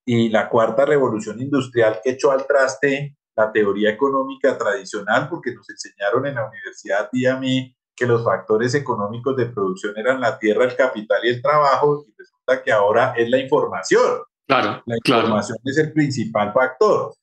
Y 0.06 0.28
la 0.30 0.50
cuarta 0.50 0.86
revolución 0.86 1.42
industrial 1.42 2.02
que 2.04 2.12
echó 2.12 2.32
al 2.32 2.46
traste 2.46 3.16
la 3.38 3.52
teoría 3.52 3.92
económica 3.92 4.58
tradicional, 4.58 5.30
porque 5.30 5.54
nos 5.54 5.70
enseñaron 5.70 6.26
en 6.26 6.36
la 6.36 6.48
universidad 6.48 7.10
y 7.14 7.26
a 7.26 7.38
mí 7.38 7.76
que 7.96 8.06
los 8.06 8.24
factores 8.24 8.76
económicos 8.76 9.36
de 9.38 9.46
producción 9.48 9.94
eran 9.98 10.20
la 10.20 10.38
tierra, 10.38 10.66
el 10.66 10.76
capital 10.76 11.20
y 11.24 11.30
el 11.30 11.42
trabajo, 11.42 12.06
y 12.08 12.14
resulta 12.18 12.64
que 12.64 12.72
ahora 12.72 13.14
es 13.16 13.30
la 13.30 13.40
información. 13.40 14.22
Claro, 14.48 14.84
la 14.86 14.96
información 15.04 15.58
es 15.64 15.78
el 15.78 15.94
principal 15.94 16.54
factor. 16.54 17.14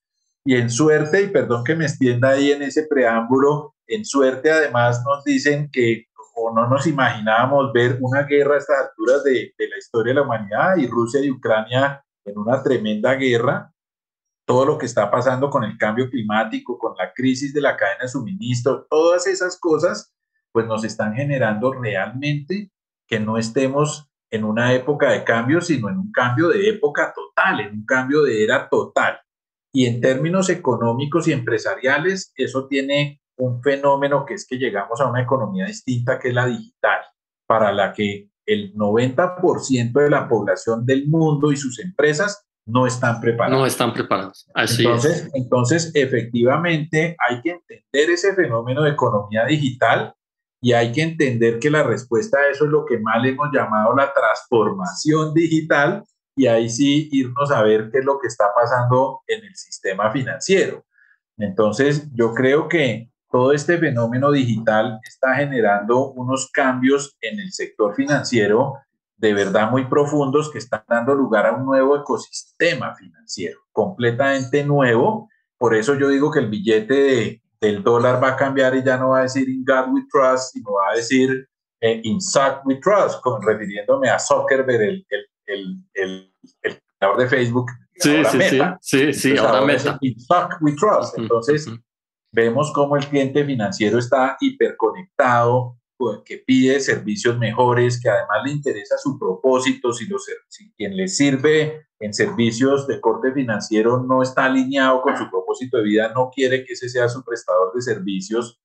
Y 0.44 0.56
en 0.56 0.70
suerte, 0.70 1.22
y 1.22 1.28
perdón 1.28 1.62
que 1.62 1.76
me 1.76 1.84
extienda 1.84 2.30
ahí 2.30 2.50
en 2.50 2.62
ese 2.62 2.86
preámbulo, 2.88 3.74
en 3.86 4.04
suerte 4.04 4.50
además 4.50 5.02
nos 5.04 5.22
dicen 5.24 5.68
que 5.70 6.06
o 6.34 6.52
no 6.54 6.66
nos 6.66 6.86
imaginábamos 6.86 7.72
ver 7.72 7.98
una 8.00 8.22
guerra 8.22 8.54
a 8.54 8.58
estas 8.58 8.88
alturas 8.88 9.22
de, 9.22 9.54
de 9.56 9.68
la 9.68 9.76
historia 9.76 10.12
de 10.12 10.20
la 10.20 10.22
humanidad 10.22 10.76
y 10.76 10.86
Rusia 10.86 11.20
y 11.20 11.30
Ucrania 11.30 12.02
en 12.24 12.38
una 12.38 12.62
tremenda 12.62 13.14
guerra. 13.14 13.72
Todo 14.46 14.64
lo 14.64 14.78
que 14.78 14.86
está 14.86 15.10
pasando 15.10 15.50
con 15.50 15.62
el 15.62 15.78
cambio 15.78 16.10
climático, 16.10 16.78
con 16.78 16.96
la 16.96 17.12
crisis 17.12 17.54
de 17.54 17.60
la 17.60 17.76
cadena 17.76 18.02
de 18.02 18.08
suministro, 18.08 18.86
todas 18.90 19.26
esas 19.26 19.58
cosas, 19.58 20.12
pues 20.52 20.66
nos 20.66 20.84
están 20.84 21.14
generando 21.14 21.72
realmente 21.72 22.70
que 23.08 23.20
no 23.20 23.38
estemos 23.38 24.08
en 24.30 24.44
una 24.44 24.72
época 24.72 25.10
de 25.10 25.24
cambio, 25.24 25.60
sino 25.60 25.88
en 25.88 25.98
un 25.98 26.10
cambio 26.10 26.48
de 26.48 26.68
época 26.68 27.12
total, 27.14 27.60
en 27.60 27.72
un 27.72 27.84
cambio 27.84 28.22
de 28.22 28.42
era 28.42 28.68
total. 28.68 29.20
Y 29.74 29.86
en 29.86 30.00
términos 30.00 30.48
económicos 30.48 31.28
y 31.28 31.32
empresariales, 31.32 32.32
eso 32.36 32.66
tiene 32.66 33.20
un 33.38 33.62
fenómeno 33.62 34.24
que 34.24 34.34
es 34.34 34.46
que 34.46 34.56
llegamos 34.56 35.00
a 35.00 35.08
una 35.08 35.22
economía 35.22 35.66
distinta 35.66 36.18
que 36.18 36.28
es 36.28 36.34
la 36.34 36.46
digital, 36.46 37.00
para 37.46 37.72
la 37.72 37.92
que 37.92 38.30
el 38.46 38.74
90% 38.74 39.92
de 39.92 40.10
la 40.10 40.28
población 40.28 40.84
del 40.84 41.08
mundo 41.08 41.52
y 41.52 41.56
sus 41.56 41.78
empresas 41.78 42.46
no 42.66 42.86
están 42.86 43.20
preparados. 43.20 43.58
No 43.58 43.66
están 43.66 43.92
preparados. 43.92 44.48
Así 44.54 44.84
entonces, 44.84 45.30
entonces, 45.34 45.90
efectivamente, 45.94 47.16
hay 47.18 47.40
que 47.40 47.50
entender 47.50 48.10
ese 48.10 48.34
fenómeno 48.34 48.82
de 48.82 48.90
economía 48.90 49.44
digital 49.44 50.14
y 50.62 50.72
hay 50.72 50.92
que 50.92 51.02
entender 51.02 51.58
que 51.58 51.70
la 51.70 51.82
respuesta 51.82 52.38
a 52.38 52.48
eso 52.48 52.64
es 52.64 52.70
lo 52.70 52.86
que 52.86 52.98
mal 52.98 53.26
hemos 53.26 53.48
llamado 53.52 53.94
la 53.96 54.12
transformación 54.12 55.34
digital 55.34 56.04
y 56.36 56.46
ahí 56.46 56.70
sí 56.70 57.08
irnos 57.10 57.50
a 57.50 57.62
ver 57.62 57.90
qué 57.90 57.98
es 57.98 58.04
lo 58.04 58.18
que 58.20 58.28
está 58.28 58.46
pasando 58.54 59.20
en 59.26 59.44
el 59.44 59.54
sistema 59.56 60.10
financiero. 60.12 60.84
Entonces, 61.36 62.08
yo 62.14 62.32
creo 62.32 62.68
que 62.68 63.10
todo 63.28 63.52
este 63.52 63.76
fenómeno 63.76 64.30
digital 64.30 65.00
está 65.02 65.34
generando 65.34 66.12
unos 66.12 66.48
cambios 66.52 67.16
en 67.20 67.40
el 67.40 67.52
sector 67.52 67.94
financiero 67.94 68.74
de 69.16 69.34
verdad 69.34 69.70
muy 69.70 69.86
profundos 69.86 70.50
que 70.50 70.58
están 70.58 70.84
dando 70.88 71.14
lugar 71.14 71.46
a 71.46 71.52
un 71.52 71.64
nuevo 71.64 71.96
ecosistema 71.96 72.94
financiero, 72.94 73.60
completamente 73.72 74.64
nuevo. 74.64 75.28
Por 75.58 75.74
eso 75.74 75.94
yo 75.94 76.08
digo 76.08 76.30
que 76.30 76.40
el 76.40 76.48
billete 76.48 77.41
del 77.62 77.82
dólar 77.82 78.22
va 78.22 78.30
a 78.30 78.36
cambiar 78.36 78.74
y 78.74 78.82
ya 78.82 78.96
no 78.96 79.10
va 79.10 79.20
a 79.20 79.22
decir 79.22 79.48
In 79.48 79.64
God 79.64 79.94
We 79.94 80.02
Trust, 80.10 80.52
sino 80.52 80.72
va 80.72 80.90
a 80.92 80.96
decir 80.96 81.48
eh, 81.80 82.00
In 82.02 82.20
Zuck 82.20 82.66
We 82.66 82.80
Trust, 82.80 83.20
refiriéndome 83.46 84.10
a 84.10 84.18
Zuckerberg, 84.18 84.82
el, 84.82 85.06
el, 85.08 85.26
el, 85.46 85.84
el, 85.94 86.34
el 86.62 86.78
creador 86.98 87.18
de 87.20 87.28
Facebook. 87.28 87.70
Sí, 87.94 88.24
sí, 88.24 88.38
sí, 88.40 88.60
sí, 88.80 89.12
sí, 89.12 89.36
ahora, 89.38 89.58
ahora 89.58 89.66
Meta. 89.66 89.98
In 90.00 90.18
Zuck 90.18 90.60
We 90.60 90.72
Trust. 90.72 91.16
Entonces, 91.18 91.70
vemos 92.32 92.72
cómo 92.74 92.96
el 92.96 93.06
cliente 93.06 93.44
financiero 93.44 93.98
está 93.98 94.36
hiperconectado, 94.40 95.78
que 96.24 96.38
pide 96.38 96.80
servicios 96.80 97.38
mejores, 97.38 98.00
que 98.02 98.08
además 98.08 98.38
le 98.44 98.50
interesa 98.50 98.98
su 98.98 99.16
propósito, 99.16 99.92
si, 99.92 100.08
los, 100.08 100.26
si 100.48 100.72
quien 100.72 100.96
le 100.96 101.06
sirve 101.06 101.86
en 102.02 102.12
servicios 102.12 102.86
de 102.88 103.00
corte 103.00 103.32
financiero 103.32 104.02
no 104.02 104.22
está 104.22 104.46
alineado 104.46 105.00
con 105.02 105.16
su 105.16 105.30
propósito 105.30 105.76
de 105.76 105.84
vida, 105.84 106.12
no 106.14 106.30
quiere 106.34 106.64
que 106.64 106.72
ese 106.72 106.88
sea 106.88 107.08
su 107.08 107.24
prestador 107.24 107.72
de 107.72 107.80
servicios, 107.80 108.60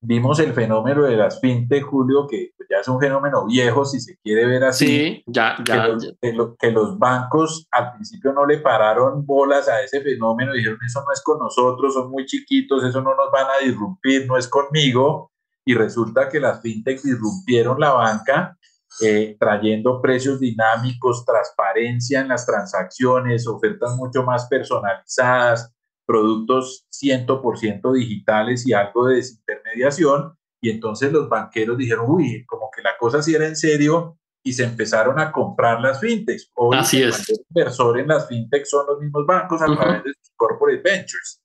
vimos 0.00 0.40
el 0.40 0.52
fenómeno 0.52 1.02
de 1.02 1.16
las 1.16 1.38
fintech, 1.40 1.84
Julio, 1.84 2.26
que 2.26 2.52
ya 2.68 2.78
es 2.78 2.88
un 2.88 2.98
fenómeno 2.98 3.46
viejo, 3.46 3.84
si 3.84 4.00
se 4.00 4.16
quiere 4.22 4.46
ver 4.46 4.64
así. 4.64 4.86
Sí, 4.86 5.24
ya, 5.26 5.56
ya. 5.64 5.96
Que 6.20 6.32
los, 6.32 6.56
que 6.58 6.70
los 6.70 6.98
bancos 6.98 7.68
al 7.70 7.92
principio 7.92 8.32
no 8.32 8.46
le 8.46 8.58
pararon 8.58 9.24
bolas 9.24 9.68
a 9.68 9.82
ese 9.82 10.00
fenómeno, 10.00 10.52
dijeron, 10.52 10.78
eso 10.84 11.02
no 11.04 11.12
es 11.12 11.22
con 11.22 11.38
nosotros, 11.38 11.94
son 11.94 12.10
muy 12.10 12.24
chiquitos, 12.24 12.82
eso 12.84 13.00
no 13.00 13.14
nos 13.14 13.30
van 13.30 13.46
a 13.46 13.64
disrumpir, 13.64 14.26
no 14.26 14.36
es 14.36 14.48
conmigo. 14.48 15.30
Y 15.64 15.74
resulta 15.74 16.28
que 16.28 16.40
las 16.40 16.60
fintech 16.60 17.00
disrumpieron 17.02 17.78
la 17.78 17.92
banca, 17.92 18.58
eh, 19.00 19.36
trayendo 19.40 20.00
precios 20.02 20.38
dinámicos, 20.38 21.24
transparencia 21.24 22.20
en 22.20 22.28
las 22.28 22.44
transacciones, 22.46 23.46
ofertas 23.46 23.96
mucho 23.96 24.22
más 24.22 24.46
personalizadas, 24.48 25.72
productos 26.06 26.86
100% 26.90 27.92
digitales 27.94 28.66
y 28.66 28.72
algo 28.72 29.06
de 29.06 29.16
desintermediación. 29.16 30.36
Y 30.60 30.70
entonces 30.70 31.10
los 31.12 31.28
banqueros 31.28 31.78
dijeron, 31.78 32.04
uy, 32.08 32.44
como 32.46 32.70
que 32.74 32.82
la 32.82 32.96
cosa 32.98 33.22
sí 33.22 33.34
era 33.34 33.46
en 33.46 33.56
serio 33.56 34.18
y 34.44 34.52
se 34.52 34.64
empezaron 34.64 35.18
a 35.18 35.32
comprar 35.32 35.80
las 35.80 36.00
fintechs. 36.00 36.50
Hoy 36.54 36.76
Así 36.76 37.02
es. 37.02 37.28
El 37.28 37.38
inversor 37.48 37.98
en 37.98 38.08
las 38.08 38.28
fintechs 38.28 38.70
son 38.70 38.86
los 38.86 39.00
mismos 39.00 39.24
bancos 39.26 39.62
a 39.62 39.66
través 39.66 40.04
de 40.04 40.12
sus 40.20 40.32
corporate 40.36 40.82
ventures. 40.82 41.40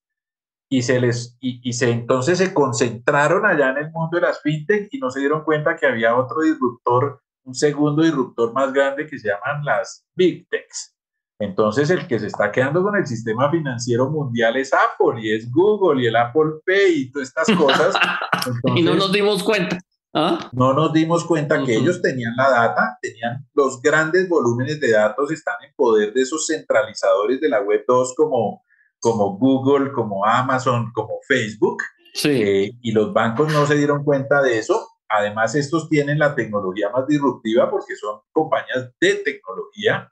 Y, 0.70 0.82
se 0.82 1.00
les, 1.00 1.38
y, 1.40 1.62
y, 1.64 1.74
se, 1.74 1.92
entonces 1.92 2.40
se 2.40 2.54
concentraron 2.54 3.46
allá 3.46 3.70
en 3.70 3.78
el 3.78 3.92
mundo 3.92 4.18
de 4.18 4.22
las 4.22 4.42
fintech 4.42 4.90
y 4.92 5.00
no 5.00 5.10
se 5.10 5.22
dieron 5.22 5.44
cuenta 5.46 5.78
que 5.78 5.88
había 5.88 6.18
otro 6.18 6.42
disruptor, 6.42 7.22
un 7.48 7.56
segundo 7.56 8.04
disruptor 8.04 8.54
más 8.54 8.74
grande 8.74 9.08
que 9.08 9.18
se 9.18 9.30
llaman 9.30 9.64
las 9.64 10.06
big 10.16 10.48
techs. 10.50 10.94
Entonces, 11.40 11.90
el 11.90 12.06
que 12.08 12.20
se 12.20 12.28
está 12.28 12.52
quedando 12.52 12.84
con 12.84 12.96
el 12.96 13.06
sistema 13.06 13.50
financiero 13.50 14.10
mundial 14.10 14.58
es 14.58 14.74
Apple 14.74 15.22
y 15.22 15.34
es 15.34 15.50
Google 15.50 16.04
y 16.04 16.08
el 16.08 16.16
Apple 16.16 16.60
Pay 16.66 16.94
y 16.94 17.12
todas 17.12 17.30
estas 17.30 17.56
cosas. 17.56 17.96
y 18.76 18.82
no 18.82 18.96
nos 18.96 19.12
dimos 19.12 19.44
cuenta. 19.44 19.78
¿Ah? 20.14 20.50
No 20.52 20.74
nos 20.74 20.92
dimos 20.94 21.24
cuenta 21.26 21.64
que 21.64 21.76
ellos 21.76 22.02
tenían 22.02 22.36
la 22.36 22.50
data, 22.50 22.98
tenían 23.02 23.46
los 23.54 23.82
grandes 23.82 24.28
volúmenes 24.28 24.80
de 24.80 24.92
datos, 24.92 25.32
están 25.32 25.56
en 25.64 25.74
poder 25.76 26.12
de 26.14 26.22
esos 26.22 26.48
centralizadores 26.48 27.40
de 27.40 27.50
la 27.50 27.62
web 27.62 27.84
2 27.88 28.14
como, 28.16 28.64
como 29.00 29.38
Google, 29.38 29.92
como 29.92 30.26
Amazon, 30.26 30.92
como 30.94 31.20
Facebook. 31.28 31.84
Sí. 32.14 32.30
Eh, 32.32 32.72
y 32.82 32.92
los 32.94 33.14
bancos 33.14 33.54
no 33.54 33.66
se 33.68 33.76
dieron 33.76 34.04
cuenta 34.04 34.42
de 34.42 34.58
eso. 34.58 34.88
Además, 35.10 35.56
estos 35.56 35.90
tienen 35.90 36.20
la 36.20 36.36
tecnología 36.36 36.90
más 36.90 37.08
disruptiva 37.08 37.70
porque 37.70 37.96
son 37.96 38.20
compañías 38.32 38.92
de 39.00 39.16
tecnología 39.16 40.12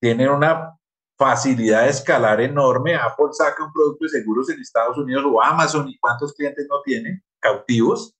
tienen 0.00 0.28
una 0.28 0.72
facilidad 1.16 1.84
de 1.84 1.90
escalar 1.90 2.40
enorme. 2.40 2.94
Apple 2.94 3.26
saca 3.32 3.64
un 3.64 3.72
producto 3.72 4.04
de 4.04 4.10
seguros 4.10 4.50
en 4.50 4.60
Estados 4.60 4.98
Unidos 4.98 5.24
o 5.26 5.42
Amazon 5.42 5.88
y 5.88 5.96
cuántos 5.98 6.34
clientes 6.34 6.66
no 6.68 6.82
tienen 6.84 7.22
cautivos. 7.40 8.14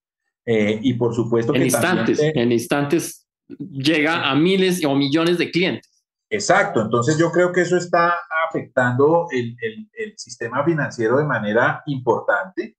Eh, 0.45 0.79
y 0.81 0.95
por 0.95 1.15
supuesto 1.15 1.55
en 1.55 1.63
instantes, 1.65 2.21
en 2.21 2.53
instantes 2.53 3.27
llega 3.49 4.31
a 4.31 4.35
miles 4.35 4.85
o 4.85 4.95
millones 4.95 5.39
de 5.39 5.51
clientes. 5.51 6.05
Exacto, 6.31 6.81
entonces 6.81 7.19
yo 7.19 7.31
creo 7.31 7.53
que 7.53 7.63
eso 7.63 7.77
está 7.77 8.15
afectando 8.49 9.27
el, 9.31 9.57
el, 9.61 9.89
el 9.93 10.19
sistema 10.19 10.65
financiero 10.65 11.19
de 11.19 11.25
manera 11.25 11.83
importante. 11.87 12.77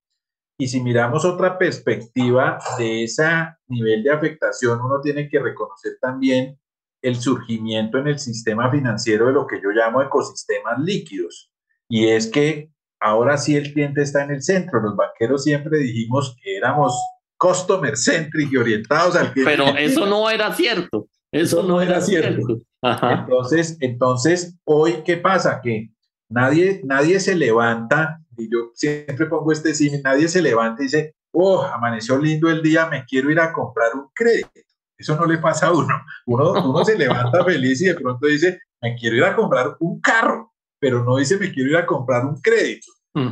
Y 0.59 0.67
si 0.67 0.81
miramos 0.81 1.23
otra 1.23 1.57
perspectiva 1.57 2.59
de 2.77 3.03
ese 3.03 3.23
nivel 3.67 4.03
de 4.03 4.11
afectación, 4.11 4.81
uno 4.81 4.99
tiene 5.01 5.29
que 5.29 5.39
reconocer 5.39 5.93
también 6.01 6.59
el 7.01 7.15
surgimiento 7.15 7.99
en 7.99 8.07
el 8.07 8.19
sistema 8.19 8.71
financiero 8.71 9.27
de 9.27 9.33
lo 9.33 9.45
que 9.45 9.61
yo 9.61 9.69
llamo 9.69 10.01
ecosistemas 10.01 10.79
líquidos. 10.79 11.51
Y 11.87 12.07
es 12.07 12.27
que 12.27 12.71
ahora 12.99 13.37
sí 13.37 13.55
el 13.55 13.71
cliente 13.71 14.01
está 14.01 14.23
en 14.23 14.31
el 14.31 14.41
centro. 14.41 14.81
Los 14.81 14.95
banqueros 14.95 15.43
siempre 15.43 15.77
dijimos 15.77 16.35
que 16.41 16.57
éramos 16.57 16.95
customer 17.37 17.95
centric 17.95 18.51
y 18.51 18.57
orientados 18.57 19.15
al 19.15 19.31
cliente. 19.33 19.55
Pero 19.57 19.77
eso 19.77 20.05
no 20.05 20.29
era 20.29 20.53
cierto. 20.53 21.07
Eso, 21.31 21.61
no, 21.61 21.81
era, 21.81 22.01
cierto. 22.01 22.61
Entonces, 22.81 23.77
entonces, 23.81 24.57
hoy, 24.63 25.03
¿qué 25.05 25.17
pasa? 25.17 25.59
Que 25.61 25.89
nadie, 26.29 26.81
nadie 26.85 27.19
se 27.19 27.35
levanta, 27.35 28.21
y 28.37 28.49
yo 28.51 28.71
siempre 28.73 29.25
pongo 29.25 29.51
este 29.51 29.73
sí, 29.73 29.91
nadie 30.03 30.27
se 30.27 30.41
levanta 30.41 30.81
y 30.81 30.85
dice, 30.85 31.15
oh, 31.31 31.61
amaneció 31.63 32.17
lindo 32.17 32.49
el 32.49 32.61
día, 32.61 32.87
me 32.87 33.05
quiero 33.05 33.31
ir 33.31 33.39
a 33.39 33.51
comprar 33.51 33.93
un 33.95 34.09
crédito. 34.13 34.49
Eso 34.97 35.15
no 35.15 35.25
le 35.25 35.37
pasa 35.37 35.67
a 35.67 35.73
uno. 35.73 35.93
Uno, 36.25 36.51
uno 36.53 36.83
se 36.83 36.97
levanta 36.97 37.43
feliz 37.43 37.81
y 37.81 37.87
de 37.87 37.95
pronto 37.95 38.25
dice, 38.27 38.59
me 38.81 38.95
quiero 38.95 39.17
ir 39.17 39.23
a 39.23 39.35
comprar 39.35 39.75
un 39.79 39.99
carro, 40.01 40.53
pero 40.79 41.03
no 41.03 41.17
dice, 41.17 41.37
me 41.37 41.51
quiero 41.51 41.69
ir 41.69 41.77
a 41.77 41.85
comprar 41.85 42.25
un 42.25 42.39
crédito. 42.41 42.91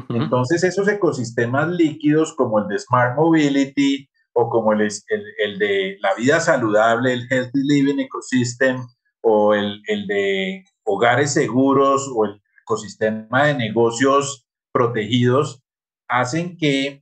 Entonces, 0.09 0.63
esos 0.63 0.87
ecosistemas 0.87 1.69
líquidos 1.69 2.33
como 2.33 2.57
el 2.59 2.67
de 2.67 2.79
Smart 2.79 3.15
Mobility 3.15 4.09
o 4.33 4.49
como 4.49 4.73
el, 4.73 4.81
el, 4.81 5.23
el 5.37 5.59
de 5.59 5.97
la 5.99 6.15
vida 6.15 6.39
saludable, 6.39 7.13
el 7.13 7.27
Healthy 7.29 7.59
Living 7.63 7.99
Ecosystem 7.99 8.83
o 9.21 9.53
el, 9.53 9.81
el 9.87 10.07
de 10.07 10.65
hogares 10.85 11.33
seguros 11.33 12.11
o 12.15 12.25
el 12.25 12.41
ecosistema 12.63 13.45
de 13.45 13.53
negocios 13.53 14.44
protegidos, 14.75 15.63
hacen 16.09 16.57
que 16.57 17.01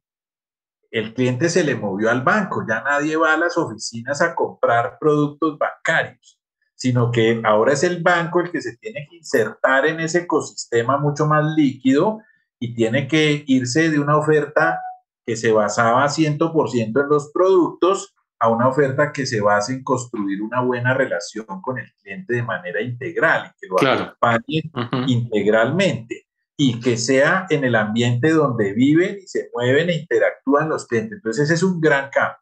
el 0.91 1.15
cliente 1.15 1.49
se 1.49 1.63
le 1.63 1.75
movió 1.75 2.11
al 2.11 2.21
banco, 2.21 2.63
ya 2.69 2.83
nadie 2.83 3.17
va 3.17 3.33
a 3.33 3.37
las 3.37 3.57
oficinas 3.57 4.21
a 4.21 4.35
comprar 4.35 4.99
productos 4.99 5.57
bancarios, 5.57 6.39
sino 6.75 7.09
que 7.09 7.41
ahora 7.43 7.73
es 7.73 7.83
el 7.83 8.03
banco 8.03 8.41
el 8.41 8.51
que 8.51 8.61
se 8.61 8.77
tiene 8.77 9.07
que 9.09 9.15
insertar 9.15 9.87
en 9.87 10.01
ese 10.01 10.19
ecosistema 10.19 10.99
mucho 10.99 11.25
más 11.25 11.43
líquido 11.55 12.19
y 12.59 12.75
tiene 12.75 13.07
que 13.07 13.43
irse 13.47 13.89
de 13.89 13.97
una 13.99 14.17
oferta 14.17 14.79
que 15.25 15.35
se 15.35 15.51
basaba 15.51 16.05
100% 16.05 17.01
en 17.01 17.09
los 17.09 17.31
productos 17.33 18.13
a 18.37 18.49
una 18.49 18.67
oferta 18.67 19.11
que 19.11 19.25
se 19.25 19.41
basa 19.41 19.73
en 19.73 19.83
construir 19.83 20.43
una 20.43 20.61
buena 20.61 20.93
relación 20.93 21.47
con 21.63 21.79
el 21.79 21.91
cliente 21.95 22.35
de 22.35 22.43
manera 22.43 22.83
integral 22.83 23.47
y 23.47 23.59
que 23.59 23.67
lo 23.67 23.91
acompañe 23.91 24.61
integralmente 25.07 26.27
y 26.57 26.79
que 26.79 26.97
sea 26.97 27.45
en 27.49 27.63
el 27.63 27.75
ambiente 27.75 28.31
donde 28.31 28.73
viven 28.73 29.17
y 29.23 29.27
se 29.27 29.49
mueven 29.53 29.89
e 29.89 29.95
interactúan 29.95 30.69
los 30.69 30.87
clientes. 30.87 31.17
Entonces 31.17 31.45
ese 31.45 31.55
es 31.55 31.63
un 31.63 31.81
gran 31.81 32.09
cambio. 32.09 32.37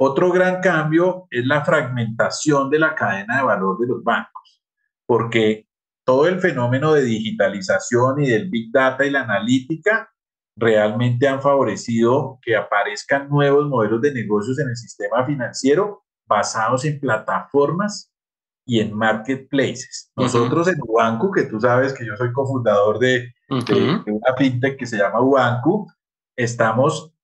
Otro 0.00 0.30
gran 0.30 0.60
cambio 0.60 1.26
es 1.30 1.44
la 1.44 1.64
fragmentación 1.64 2.70
de 2.70 2.78
la 2.78 2.94
cadena 2.94 3.38
de 3.38 3.42
valor 3.42 3.78
de 3.78 3.88
los 3.88 4.04
bancos, 4.04 4.62
porque 5.06 5.66
todo 6.04 6.28
el 6.28 6.40
fenómeno 6.40 6.92
de 6.92 7.02
digitalización 7.02 8.22
y 8.22 8.28
del 8.28 8.48
big 8.48 8.70
data 8.72 9.04
y 9.04 9.10
la 9.10 9.22
analítica 9.22 10.10
realmente 10.56 11.28
han 11.28 11.42
favorecido 11.42 12.38
que 12.42 12.56
aparezcan 12.56 13.28
nuevos 13.28 13.66
modelos 13.68 14.00
de 14.00 14.14
negocios 14.14 14.58
en 14.58 14.68
el 14.68 14.76
sistema 14.76 15.26
financiero 15.26 16.04
basados 16.26 16.84
en 16.84 17.00
plataformas 17.00 18.12
y 18.68 18.80
en 18.80 18.94
marketplaces. 18.94 20.12
Nosotros 20.14 20.68
en 20.68 20.76
Ubanku, 20.86 21.32
que 21.32 21.44
tú 21.44 21.58
sabes 21.58 21.94
que 21.94 22.04
yo 22.04 22.14
soy 22.16 22.30
cofundador 22.34 22.98
de, 22.98 23.32
de, 23.48 24.02
una 24.06 24.36
fintech 24.36 24.78
que 24.78 24.86
se 24.86 24.98
llama 24.98 25.22
Ubanku, 25.22 25.90
estamos 26.36 27.14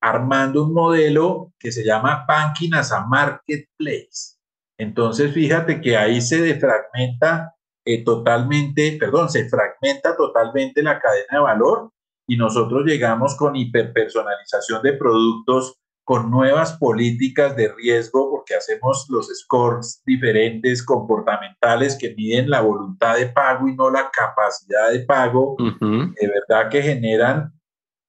armando 0.00 0.62
un 0.62 0.72
modelo 0.72 1.52
que 1.58 1.72
se 1.72 1.84
llama 1.84 2.24
Banking 2.28 2.74
as 2.74 2.92
a 2.92 3.04
Marketplace. 3.06 4.36
Entonces, 4.78 5.34
fíjate 5.34 5.80
que 5.80 5.96
ahí 5.96 6.20
se 6.20 6.40
defragmenta 6.40 7.56
eh, 7.84 8.04
totalmente, 8.04 8.96
perdón, 8.98 9.28
se 9.28 9.48
fragmenta 9.48 10.16
totalmente 10.16 10.80
la 10.80 11.00
cadena 11.00 11.26
de 11.32 11.40
valor 11.40 11.90
y 12.28 12.36
nosotros 12.36 12.84
llegamos 12.86 13.36
con 13.36 13.56
hiperpersonalización 13.56 14.80
de 14.80 14.92
productos, 14.92 15.74
con 16.04 16.30
nuevas 16.30 16.74
políticas 16.74 17.56
de 17.56 17.72
riesgo, 17.72 18.30
porque 18.30 18.54
hacemos 18.54 19.06
los 19.08 19.28
scores 19.28 20.02
diferentes, 20.04 20.84
comportamentales, 20.84 21.96
que 21.98 22.14
miden 22.14 22.50
la 22.50 22.60
voluntad 22.60 23.16
de 23.16 23.26
pago 23.26 23.68
y 23.68 23.74
no 23.74 23.90
la 23.90 24.10
capacidad 24.10 24.92
de 24.92 25.00
pago, 25.00 25.56
de 25.58 26.28
verdad 26.28 26.70
que 26.70 26.82
generan 26.82 27.52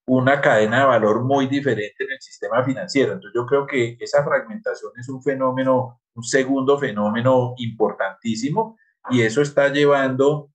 una 0.07 0.41
cadena 0.41 0.81
de 0.81 0.85
valor 0.85 1.23
muy 1.23 1.47
diferente 1.47 2.03
en 2.03 2.11
el 2.11 2.21
sistema 2.21 2.63
financiero. 2.63 3.13
Entonces 3.13 3.33
yo 3.33 3.45
creo 3.45 3.65
que 3.65 3.97
esa 3.99 4.23
fragmentación 4.23 4.91
es 4.99 5.10
un 5.10 5.23
fenómeno, 5.23 6.01
un 6.13 6.23
segundo 6.23 6.77
fenómeno 6.77 7.55
importantísimo 7.58 8.77
y 9.10 9.21
eso 9.21 9.41
está 9.41 9.69
llevando 9.69 10.51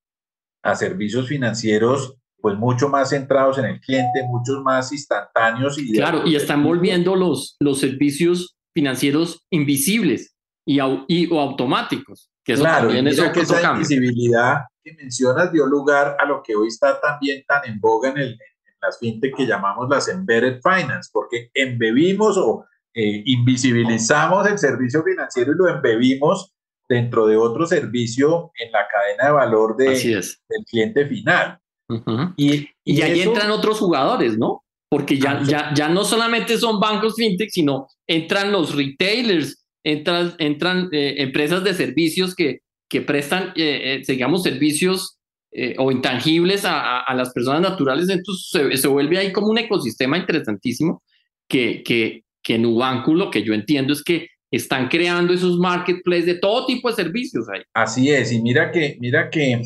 a 0.62 0.74
servicios 0.74 1.26
financieros 1.26 2.19
pues 2.40 2.56
mucho 2.56 2.88
más 2.88 3.10
centrados 3.10 3.58
en 3.58 3.66
el 3.66 3.80
cliente, 3.80 4.22
muchos 4.26 4.62
más 4.62 4.92
instantáneos. 4.92 5.78
Y 5.78 5.92
claro, 5.92 6.26
y 6.26 6.36
están 6.36 6.62
volviendo 6.62 7.16
los, 7.16 7.56
los 7.60 7.80
servicios 7.80 8.56
financieros 8.74 9.44
invisibles 9.50 10.34
y, 10.66 10.78
y 11.08 11.32
o 11.32 11.40
automáticos. 11.40 12.30
Que 12.44 12.54
eso 12.54 12.62
claro, 12.62 12.88
también 12.88 13.06
es 13.08 13.20
que 13.20 13.40
esa 13.40 13.72
invisibilidad 13.72 14.60
que 14.82 14.94
mencionas 14.94 15.52
dio 15.52 15.66
lugar 15.66 16.16
a 16.18 16.24
lo 16.24 16.42
que 16.42 16.54
hoy 16.54 16.68
está 16.68 17.00
también 17.00 17.44
tan 17.46 17.64
en 17.66 17.78
boga 17.78 18.10
en, 18.10 18.18
el, 18.18 18.32
en 18.32 18.74
las 18.80 18.98
fintech 18.98 19.36
que 19.36 19.46
llamamos 19.46 19.88
las 19.90 20.08
embedded 20.08 20.60
finance, 20.62 21.10
porque 21.12 21.50
embebimos 21.52 22.38
o 22.38 22.64
eh, 22.94 23.22
invisibilizamos 23.26 24.48
el 24.48 24.58
servicio 24.58 25.02
financiero 25.02 25.52
y 25.52 25.56
lo 25.56 25.68
embebimos 25.68 26.54
dentro 26.88 27.26
de 27.26 27.36
otro 27.36 27.66
servicio 27.66 28.50
en 28.58 28.72
la 28.72 28.86
cadena 28.88 29.26
de 29.26 29.32
valor 29.32 29.76
de, 29.76 29.86
del 29.86 30.64
cliente 30.68 31.06
final. 31.06 31.59
Y, 32.36 32.68
y, 32.84 33.02
ahí 33.02 33.20
entran 33.20 33.50
otros 33.50 33.78
jugadores, 33.78 34.38
¿no? 34.38 34.62
Porque 34.88 35.18
ya, 35.18 35.42
ya, 35.42 35.72
ya 35.74 35.88
no 35.88 36.04
solamente 36.04 36.58
son 36.58 36.80
bancos 36.80 37.14
fintech, 37.16 37.50
sino 37.50 37.86
entran 38.06 38.52
los 38.52 38.74
retailers, 38.74 39.64
entran, 39.84 40.34
entran 40.38 40.88
eh, 40.92 41.14
empresas 41.18 41.62
de 41.64 41.74
servicios 41.74 42.34
que, 42.34 42.60
que 42.88 43.00
prestan, 43.00 43.52
eh, 43.56 44.00
eh 44.00 44.02
digamos, 44.06 44.42
servicios 44.42 45.16
o 45.78 45.90
intangibles 45.90 46.64
a, 46.64 47.00
a, 47.00 47.12
las 47.12 47.32
personas 47.32 47.60
naturales. 47.60 48.08
Entonces 48.08 48.48
se, 48.52 48.76
se, 48.76 48.86
vuelve 48.86 49.18
ahí 49.18 49.32
como 49.32 49.48
un 49.48 49.58
ecosistema 49.58 50.16
interesantísimo 50.16 51.02
que, 51.48 51.82
que, 51.82 52.22
que 52.40 52.54
en 52.54 52.66
Ubanco 52.66 53.12
lo 53.14 53.32
que 53.32 53.42
yo 53.42 53.52
entiendo 53.52 53.92
es 53.92 54.04
que 54.04 54.28
están 54.50 54.88
creando 54.88 55.32
esos 55.32 55.58
marketplaces 55.58 56.26
de 56.26 56.34
todo 56.34 56.66
tipo 56.66 56.88
de 56.88 56.96
servicios 56.96 57.46
ahí. 57.48 57.62
Así 57.74 58.10
es, 58.10 58.32
y 58.32 58.42
mira 58.42 58.70
que, 58.70 58.96
mira 59.00 59.30
que 59.30 59.60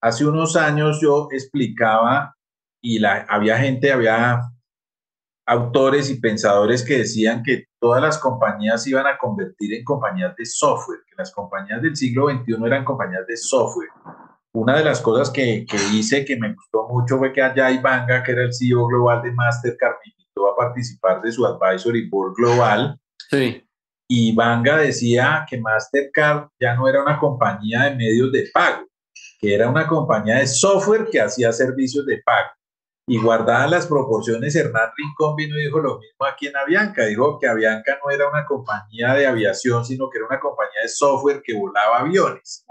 hace 0.00 0.26
unos 0.26 0.56
años 0.56 1.00
yo 1.00 1.28
explicaba 1.30 2.34
y 2.82 2.98
la, 2.98 3.26
había 3.28 3.58
gente, 3.58 3.92
había 3.92 4.40
autores 5.46 6.10
y 6.10 6.20
pensadores 6.20 6.84
que 6.84 6.98
decían 6.98 7.42
que 7.42 7.64
todas 7.80 8.00
las 8.00 8.18
compañías 8.18 8.86
iban 8.86 9.06
a 9.06 9.18
convertir 9.18 9.74
en 9.74 9.84
compañías 9.84 10.34
de 10.36 10.46
software, 10.46 11.00
que 11.08 11.14
las 11.16 11.32
compañías 11.32 11.82
del 11.82 11.96
siglo 11.96 12.30
XXI 12.30 12.56
eran 12.64 12.84
compañías 12.84 13.26
de 13.26 13.36
software. 13.36 13.88
Una 14.52 14.76
de 14.76 14.84
las 14.84 15.00
cosas 15.00 15.30
que, 15.30 15.66
que 15.68 15.76
hice 15.92 16.24
que 16.24 16.36
me 16.36 16.54
gustó 16.54 16.88
mucho 16.88 17.18
fue 17.18 17.32
que 17.32 17.42
Ajay 17.42 17.78
Banga, 17.78 18.22
que 18.22 18.32
era 18.32 18.44
el 18.44 18.52
CEO 18.52 18.86
global 18.86 19.22
de 19.22 19.32
Mastercard, 19.32 19.96
me 20.04 20.12
invitó 20.12 20.50
a 20.50 20.56
participar 20.56 21.20
de 21.20 21.32
su 21.32 21.46
advisory 21.46 22.08
board 22.08 22.34
global. 22.34 23.00
Sí 23.28 23.64
y 24.12 24.34
Banga 24.34 24.78
decía 24.78 25.46
que 25.48 25.60
Mastercard 25.60 26.48
ya 26.60 26.74
no 26.74 26.88
era 26.88 27.00
una 27.00 27.16
compañía 27.16 27.84
de 27.84 27.94
medios 27.94 28.32
de 28.32 28.50
pago, 28.52 28.84
que 29.40 29.54
era 29.54 29.68
una 29.68 29.86
compañía 29.86 30.36
de 30.36 30.46
software 30.46 31.08
que 31.10 31.20
hacía 31.20 31.52
servicios 31.52 32.04
de 32.06 32.22
pago. 32.24 32.50
Y 33.06 33.18
guardadas 33.20 33.70
las 33.70 33.86
proporciones, 33.86 34.54
Hernán 34.54 34.90
Rincón 34.96 35.34
vino 35.34 35.58
y 35.58 35.64
dijo 35.64 35.80
lo 35.80 35.98
mismo 35.98 36.26
aquí 36.26 36.46
en 36.46 36.56
Avianca. 36.56 37.06
Dijo 37.06 37.38
que 37.40 37.48
Avianca 37.48 37.98
no 38.04 38.10
era 38.10 38.28
una 38.28 38.44
compañía 38.46 39.14
de 39.14 39.26
aviación, 39.26 39.84
sino 39.84 40.08
que 40.08 40.18
era 40.18 40.28
una 40.28 40.38
compañía 40.38 40.82
de 40.82 40.88
software 40.88 41.42
que 41.44 41.54
volaba 41.54 41.98
aviones. 41.98 42.64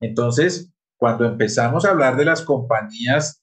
Entonces, 0.00 0.70
cuando 0.96 1.24
empezamos 1.24 1.84
a 1.84 1.90
hablar 1.90 2.16
de 2.16 2.24
las 2.24 2.42
compañías 2.42 3.42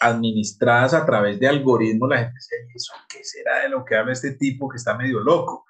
administradas 0.00 0.94
a 0.94 1.06
través 1.06 1.38
de 1.38 1.48
algoritmos, 1.48 2.08
la 2.10 2.18
gente 2.18 2.38
dice, 2.72 2.92
¿qué 3.08 3.24
será 3.24 3.62
de 3.62 3.68
lo 3.68 3.84
que 3.84 3.96
habla 3.96 4.12
este 4.12 4.32
tipo 4.32 4.68
que 4.68 4.76
está 4.76 4.96
medio 4.96 5.20
loco? 5.20 5.64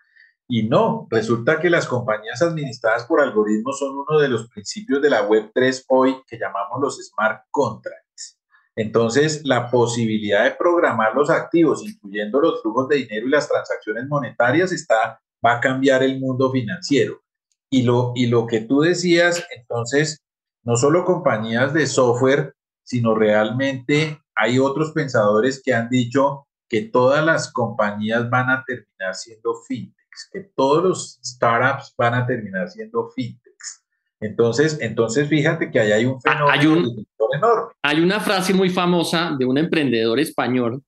Y 0.54 0.64
no, 0.64 1.06
resulta 1.08 1.58
que 1.58 1.70
las 1.70 1.86
compañías 1.86 2.42
administradas 2.42 3.06
por 3.06 3.22
algoritmos 3.22 3.78
son 3.78 4.04
uno 4.06 4.20
de 4.20 4.28
los 4.28 4.50
principios 4.50 5.00
de 5.00 5.08
la 5.08 5.26
Web3 5.26 5.84
hoy 5.88 6.16
que 6.26 6.36
llamamos 6.38 6.78
los 6.78 6.98
smart 7.02 7.46
contracts. 7.50 8.38
Entonces, 8.76 9.46
la 9.46 9.70
posibilidad 9.70 10.44
de 10.44 10.50
programar 10.50 11.14
los 11.14 11.30
activos, 11.30 11.82
incluyendo 11.82 12.38
los 12.38 12.60
flujos 12.60 12.86
de 12.88 12.96
dinero 12.96 13.26
y 13.28 13.30
las 13.30 13.48
transacciones 13.48 14.06
monetarias, 14.08 14.72
está, 14.72 15.22
va 15.42 15.54
a 15.54 15.60
cambiar 15.60 16.02
el 16.02 16.20
mundo 16.20 16.52
financiero. 16.52 17.22
Y 17.70 17.84
lo, 17.84 18.12
y 18.14 18.26
lo 18.26 18.46
que 18.46 18.60
tú 18.60 18.82
decías, 18.82 19.42
entonces, 19.56 20.22
no 20.64 20.76
solo 20.76 21.06
compañías 21.06 21.72
de 21.72 21.86
software, 21.86 22.54
sino 22.82 23.14
realmente 23.14 24.20
hay 24.34 24.58
otros 24.58 24.92
pensadores 24.92 25.62
que 25.64 25.72
han 25.72 25.88
dicho 25.88 26.46
que 26.68 26.82
todas 26.82 27.24
las 27.24 27.50
compañías 27.50 28.28
van 28.28 28.50
a 28.50 28.64
terminar 28.66 29.14
siendo 29.14 29.54
fintech 29.66 30.01
que 30.32 30.40
todos 30.56 30.82
los 30.82 31.20
startups 31.24 31.94
van 31.96 32.14
a 32.14 32.26
terminar 32.26 32.68
siendo 32.70 33.08
fintechs. 33.10 33.84
Entonces, 34.20 34.78
entonces 34.80 35.28
fíjate 35.28 35.70
que 35.70 35.80
ahí 35.80 35.92
hay 35.92 36.04
un 36.04 36.20
fenómeno 36.20 36.48
hay 36.50 36.66
un, 36.66 37.06
enorme. 37.34 37.72
Hay 37.82 38.00
una 38.00 38.20
frase 38.20 38.54
muy 38.54 38.70
famosa 38.70 39.34
de 39.38 39.44
un 39.44 39.58
emprendedor 39.58 40.20
español 40.20 40.82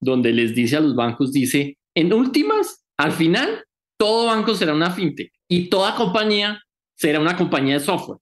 donde 0.00 0.32
les 0.32 0.54
dice 0.54 0.76
a 0.76 0.80
los 0.80 0.96
bancos, 0.96 1.32
dice, 1.32 1.78
en 1.94 2.12
últimas, 2.12 2.84
al 2.96 3.12
final, 3.12 3.64
todo 3.96 4.26
banco 4.26 4.54
será 4.54 4.74
una 4.74 4.90
fintech 4.90 5.32
y 5.48 5.68
toda 5.68 5.94
compañía 5.94 6.60
será 6.96 7.20
una 7.20 7.36
compañía 7.36 7.74
de 7.74 7.80
software. 7.80 8.18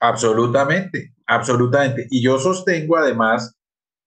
Absolutamente. 0.00 1.14
Absolutamente. 1.26 2.08
Y 2.10 2.22
yo 2.22 2.38
sostengo 2.38 2.96
además 2.96 3.56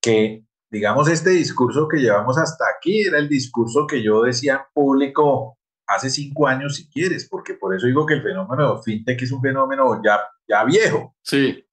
que, 0.01 0.43
digamos, 0.69 1.07
este 1.07 1.29
discurso 1.29 1.87
que 1.87 1.99
llevamos 1.99 2.37
hasta 2.37 2.65
aquí 2.77 3.01
era 3.01 3.17
el 3.17 3.29
discurso 3.29 3.87
que 3.87 4.03
yo 4.03 4.23
decía 4.23 4.55
en 4.55 4.61
público 4.73 5.57
hace 5.87 6.09
cinco 6.09 6.47
años, 6.47 6.75
si 6.75 6.89
quieres, 6.89 7.27
porque 7.29 7.53
por 7.55 7.75
eso 7.75 7.87
digo 7.87 8.05
que 8.05 8.15
el 8.15 8.23
fenómeno 8.23 8.81
fintech 8.81 9.21
es 9.21 9.31
un 9.31 9.41
fenómeno 9.41 10.01
ya, 10.03 10.19
ya 10.47 10.63
viejo. 10.63 11.15
Sí. 11.21 11.65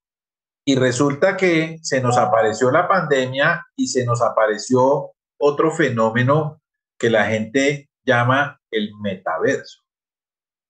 Y 0.65 0.77
resulta 0.77 1.37
que 1.37 1.79
se 1.83 2.01
nos 2.01 2.17
apareció 2.17 2.71
la 2.71 2.87
pandemia 2.87 3.67
y 3.77 3.87
se 3.89 4.05
nos 4.05 4.23
apareció 4.23 5.13
otro 5.39 5.71
fenómeno 5.71 6.61
que 6.99 7.11
la 7.11 7.25
gente 7.25 7.89
llama 8.05 8.61
el 8.71 8.91
metaverso. 9.01 9.81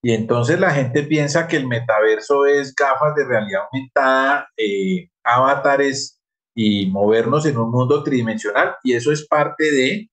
Y 0.02 0.12
entonces 0.12 0.58
la 0.58 0.70
gente 0.70 1.02
piensa 1.02 1.46
que 1.46 1.56
el 1.56 1.66
metaverso 1.66 2.46
es 2.46 2.74
gafas 2.74 3.14
de 3.14 3.26
realidad 3.26 3.62
aumentada, 3.70 4.48
eh, 4.56 5.10
avatares 5.24 6.20
y 6.54 6.86
movernos 6.86 7.44
en 7.44 7.58
un 7.58 7.70
mundo 7.70 8.02
tridimensional. 8.02 8.76
Y 8.82 8.94
eso 8.94 9.12
es 9.12 9.26
parte 9.26 9.70
de, 9.70 10.10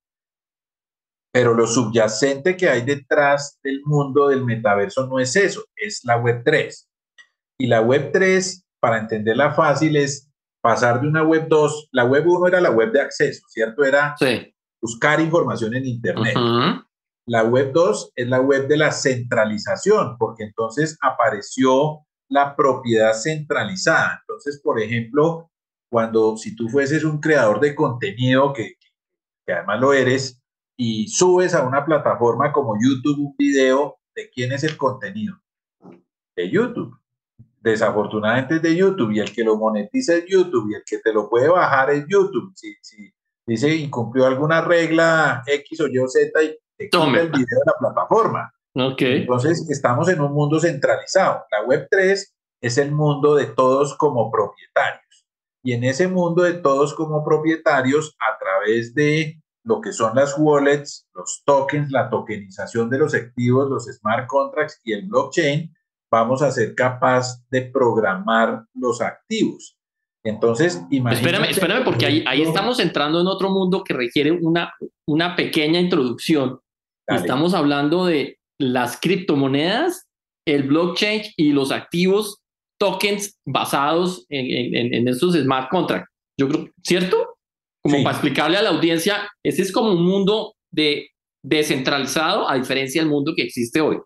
pero 1.32 1.54
lo 1.54 1.68
subyacente 1.68 2.58
que 2.58 2.70
hay 2.70 2.82
detrás 2.82 3.60
del 3.64 3.82
mundo 3.86 4.30
del 4.30 4.44
metaverso 4.44 5.08
no 5.08 5.20
es 5.20 5.36
eso, 5.36 5.64
es 5.76 6.02
la 6.04 6.18
web 6.18 6.42
3. 6.44 6.90
Y 7.60 7.68
la 7.68 7.82
web 7.82 8.12
3, 8.12 8.66
para 8.80 9.00
entenderla 9.00 9.54
fácil, 9.54 9.96
es 9.98 10.30
pasar 10.62 11.02
de 11.02 11.08
una 11.08 11.24
web 11.24 11.48
2, 11.48 11.90
la 11.92 12.06
web 12.06 12.28
1 12.28 12.48
era 12.48 12.62
la 12.62 12.72
web 12.72 12.92
de 12.92 13.02
acceso, 13.02 13.46
¿cierto? 13.50 13.84
Era 13.84 14.16
buscar 14.82 15.20
información 15.20 15.76
en 15.76 15.86
Internet. 15.86 16.36
La 17.28 17.44
web 17.44 17.72
2 17.74 18.14
es 18.16 18.28
la 18.28 18.40
web 18.40 18.68
de 18.68 18.78
la 18.78 18.92
centralización, 18.92 20.18
porque 20.18 20.44
entonces 20.44 20.98
apareció 21.02 22.06
la 22.30 22.56
propiedad 22.56 23.14
centralizada. 23.14 24.20
Entonces, 24.22 24.62
por 24.64 24.80
ejemplo, 24.80 25.50
cuando 25.92 26.38
si 26.38 26.56
tú 26.56 26.70
fueses 26.70 27.04
un 27.04 27.20
creador 27.20 27.60
de 27.60 27.76
contenido, 27.76 28.54
que, 28.54 28.76
que 29.46 29.54
además 29.54 29.80
lo 29.80 29.94
eres, 29.94 30.42
y 30.78 31.08
subes 31.08 31.56
a 31.56 31.68
una 31.68 31.84
plataforma 31.84 32.54
como 32.54 32.76
YouTube 32.80 33.20
un 33.20 33.36
video, 33.36 33.98
¿de 34.16 34.30
quién 34.30 34.52
es 34.52 34.64
el 34.64 34.78
contenido? 34.78 35.36
De 36.36 36.50
YouTube. 36.50 36.96
Desafortunadamente 37.60 38.58
es 38.58 38.62
de 38.62 38.76
YouTube 38.76 39.12
y 39.12 39.20
el 39.20 39.34
que 39.34 39.44
lo 39.44 39.58
monetiza 39.58 40.16
es 40.16 40.26
YouTube 40.28 40.70
y 40.72 40.76
el 40.76 40.84
que 40.86 41.00
te 41.00 41.12
lo 41.12 41.28
puede 41.28 41.50
bajar 41.50 41.90
es 41.90 42.06
YouTube. 42.08 42.54
Si, 42.56 42.76
si 42.82 43.12
dice 43.46 43.76
incumplió 43.76 44.28
alguna 44.28 44.62
regla 44.62 45.44
X 45.48 45.82
o 45.82 45.88
Y 45.88 45.98
o 45.98 46.08
Z 46.08 46.44
y 46.44 46.90
Tome. 46.90 47.22
el 47.22 47.30
video 47.30 47.42
de 47.42 47.66
la 47.66 47.74
plataforma. 47.80 48.54
Okay. 48.76 49.22
Entonces, 49.22 49.68
estamos 49.72 50.08
en 50.10 50.22
un 50.22 50.32
mundo 50.32 50.60
centralizado. 50.60 51.44
La 51.52 51.66
Web 51.66 51.88
3 51.90 52.36
es 52.62 52.78
el 52.78 52.92
mundo 52.92 53.34
de 53.34 53.48
todos 53.48 53.98
como 53.98 54.32
propietarios. 54.32 55.26
Y 55.64 55.74
en 55.74 55.84
ese 55.84 56.08
mundo 56.08 56.44
de 56.44 56.54
todos 56.54 56.94
como 56.94 57.26
propietarios, 57.26 58.16
a 58.20 58.38
través 58.38 58.94
de 58.94 59.42
lo 59.68 59.82
que 59.82 59.92
son 59.92 60.16
las 60.16 60.36
wallets, 60.38 61.08
los 61.14 61.44
tokens, 61.46 61.92
la 61.92 62.10
tokenización 62.10 62.90
de 62.90 63.00
los 63.00 63.14
activos, 63.14 63.70
los 63.70 63.86
smart 63.86 64.28
contracts 64.28 64.80
y 64.84 64.94
el 64.94 65.08
blockchain, 65.08 65.74
vamos 66.10 66.42
a 66.42 66.52
ser 66.52 66.74
capaz 66.74 67.44
de 67.50 67.64
programar 67.64 68.66
los 68.74 69.02
activos. 69.02 69.78
Entonces, 70.24 70.82
imagínate. 70.90 71.16
Espérame, 71.16 71.52
espérame, 71.52 71.84
porque 71.84 72.06
ahí, 72.06 72.24
ahí 72.28 72.42
estamos 72.42 72.80
entrando 72.80 73.22
en 73.22 73.28
otro 73.28 73.50
mundo 73.50 73.84
que 73.84 73.94
requiere 73.94 74.32
una, 74.32 74.74
una 75.06 75.36
pequeña 75.36 75.80
introducción 75.80 76.60
Estamos 77.08 77.54
hablando 77.54 78.06
de 78.06 78.38
las 78.60 79.00
criptomonedas, 79.00 80.08
el 80.46 80.64
blockchain 80.64 81.22
y 81.38 81.52
los 81.52 81.72
activos, 81.72 82.42
tokens 82.80 83.40
basados 83.46 84.26
en, 84.30 84.76
en, 84.76 84.94
en 84.94 85.08
estos 85.08 85.36
smart 85.36 85.70
contracts. 85.70 86.12
Yo 86.40 86.50
creo, 86.50 86.70
¿cierto? 86.84 87.37
Como 87.92 88.04
para 88.04 88.16
explicarle 88.16 88.58
a 88.58 88.62
la 88.62 88.70
audiencia, 88.70 89.30
ese 89.44 89.62
es 89.62 89.72
como 89.72 89.92
un 89.92 90.04
mundo 90.04 90.56
de 90.72 91.10
descentralizado 91.44 92.50
a 92.50 92.56
diferencia 92.56 93.02
del 93.02 93.10
mundo 93.10 93.34
que 93.36 93.44
existe 93.44 93.82
hoy. 93.82 94.00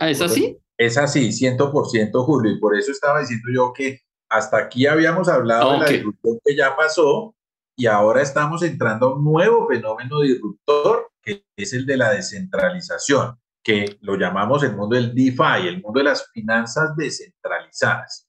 ¿Es 0.00 0.20
así? 0.20 0.58
Es 0.78 0.98
así, 0.98 1.30
100% 1.30 2.24
Julio, 2.24 2.52
y 2.52 2.60
por 2.60 2.76
eso 2.76 2.92
estaba 2.92 3.20
diciendo 3.20 3.48
yo 3.52 3.72
que 3.72 4.00
hasta 4.28 4.58
aquí 4.58 4.86
habíamos 4.86 5.28
hablado 5.28 5.72
de 5.72 5.78
la 5.78 5.86
disrupción 5.86 6.38
que 6.44 6.54
ya 6.54 6.76
pasó 6.76 7.34
y 7.76 7.86
ahora 7.86 8.22
estamos 8.22 8.62
entrando 8.62 9.06
a 9.06 9.14
un 9.14 9.24
nuevo 9.24 9.66
fenómeno 9.68 10.20
disruptor 10.20 11.10
que 11.22 11.44
es 11.56 11.72
el 11.72 11.86
de 11.86 11.96
la 11.96 12.10
descentralización, 12.10 13.38
que 13.62 13.96
lo 14.00 14.16
llamamos 14.16 14.62
el 14.62 14.76
mundo 14.76 14.94
del 14.96 15.14
DeFi, 15.14 15.66
el 15.66 15.82
mundo 15.82 15.98
de 15.98 16.04
las 16.04 16.30
finanzas 16.30 16.94
descentralizadas. 16.96 18.28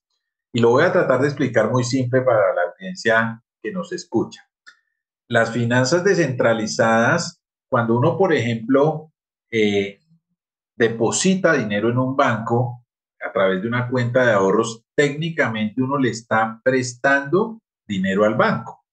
Y 0.52 0.60
lo 0.60 0.70
voy 0.70 0.84
a 0.84 0.92
tratar 0.92 1.20
de 1.20 1.28
explicar 1.28 1.70
muy 1.70 1.84
simple 1.84 2.22
para 2.22 2.54
la 2.54 2.62
audiencia 2.72 3.42
que 3.68 3.74
nos 3.74 3.92
escucha. 3.92 4.48
Las 5.28 5.52
finanzas 5.52 6.02
descentralizadas, 6.04 7.42
cuando 7.70 7.98
uno, 7.98 8.16
por 8.16 8.32
ejemplo, 8.32 9.12
eh, 9.50 10.00
deposita 10.74 11.52
dinero 11.52 11.90
en 11.90 11.98
un 11.98 12.16
banco 12.16 12.86
a 13.20 13.30
través 13.32 13.60
de 13.60 13.68
una 13.68 13.88
cuenta 13.90 14.24
de 14.24 14.32
ahorros, 14.32 14.84
técnicamente 14.94 15.82
uno 15.82 15.98
le 15.98 16.10
está 16.10 16.60
prestando 16.64 17.60
dinero 17.86 18.24
al 18.24 18.36
banco 18.36 18.84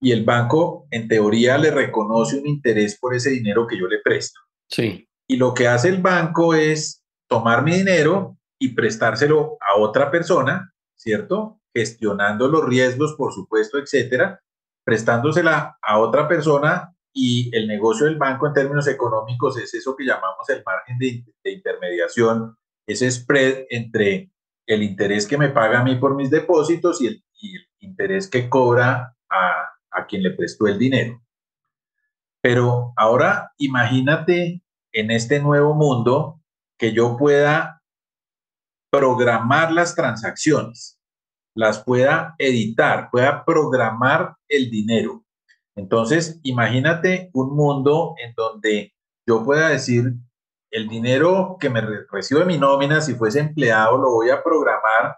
y 0.00 0.12
el 0.12 0.24
banco 0.24 0.86
en 0.90 1.08
teoría 1.08 1.56
le 1.58 1.70
reconoce 1.70 2.38
un 2.38 2.46
interés 2.46 2.98
por 2.98 3.14
ese 3.14 3.30
dinero 3.30 3.66
que 3.66 3.78
yo 3.78 3.86
le 3.86 4.00
presto. 4.02 4.40
Sí. 4.68 5.08
Y 5.28 5.36
lo 5.36 5.54
que 5.54 5.68
hace 5.68 5.88
el 5.88 6.02
banco 6.02 6.54
es 6.54 7.04
tomar 7.28 7.62
mi 7.62 7.72
dinero 7.76 8.36
y 8.58 8.74
prestárselo 8.74 9.56
a 9.60 9.78
otra 9.78 10.10
persona, 10.10 10.72
¿cierto? 10.94 11.55
Gestionando 11.76 12.48
los 12.48 12.64
riesgos, 12.64 13.14
por 13.16 13.34
supuesto, 13.34 13.78
etcétera, 13.78 14.40
prestándosela 14.82 15.76
a 15.82 15.98
otra 15.98 16.26
persona 16.26 16.96
y 17.12 17.54
el 17.54 17.68
negocio 17.68 18.06
del 18.06 18.16
banco 18.16 18.46
en 18.46 18.54
términos 18.54 18.88
económicos 18.88 19.58
es 19.58 19.74
eso 19.74 19.94
que 19.94 20.06
llamamos 20.06 20.48
el 20.48 20.62
margen 20.64 20.96
de, 20.96 21.52
intermediación, 21.52 22.56
ese 22.86 23.10
spread 23.10 23.66
entre 23.68 24.30
el 24.64 24.82
interés 24.82 25.26
que 25.26 25.36
me 25.36 25.50
paga 25.50 25.80
a 25.80 25.84
mí 25.84 25.96
por 25.96 26.14
mis 26.14 26.30
depósitos 26.30 27.02
y 27.02 27.08
el, 27.08 27.22
interés 27.80 28.26
que 28.26 28.48
cobra 28.48 29.14
a, 29.28 29.68
a 29.90 30.06
quien 30.06 30.22
le 30.22 30.30
prestó 30.30 30.66
el 30.66 30.78
dinero. 30.78 31.22
Pero 32.40 32.94
ahora 32.96 33.52
imagínate 33.58 34.62
en 34.92 35.10
este 35.10 35.40
nuevo 35.40 35.74
mundo 35.74 36.40
que 36.78 36.94
yo 36.94 37.18
pueda 37.18 37.82
programar 38.90 39.72
las 39.72 39.94
transacciones, 39.94 40.95
las 41.56 41.82
pueda 41.82 42.34
editar, 42.38 43.08
pueda 43.10 43.44
programar 43.44 44.36
el 44.46 44.70
dinero. 44.70 45.24
Entonces, 45.74 46.38
imagínate 46.42 47.30
un 47.32 47.56
mundo 47.56 48.14
en 48.22 48.34
donde 48.34 48.94
yo 49.26 49.42
pueda 49.42 49.70
decir, 49.70 50.12
el 50.70 50.88
dinero 50.88 51.56
que 51.58 51.70
me 51.70 51.80
recibo 51.80 52.40
de 52.40 52.46
mi 52.46 52.58
nómina, 52.58 53.00
si 53.00 53.14
fuese 53.14 53.40
empleado, 53.40 53.96
lo 53.96 54.10
voy 54.12 54.30
a 54.30 54.42
programar 54.42 55.16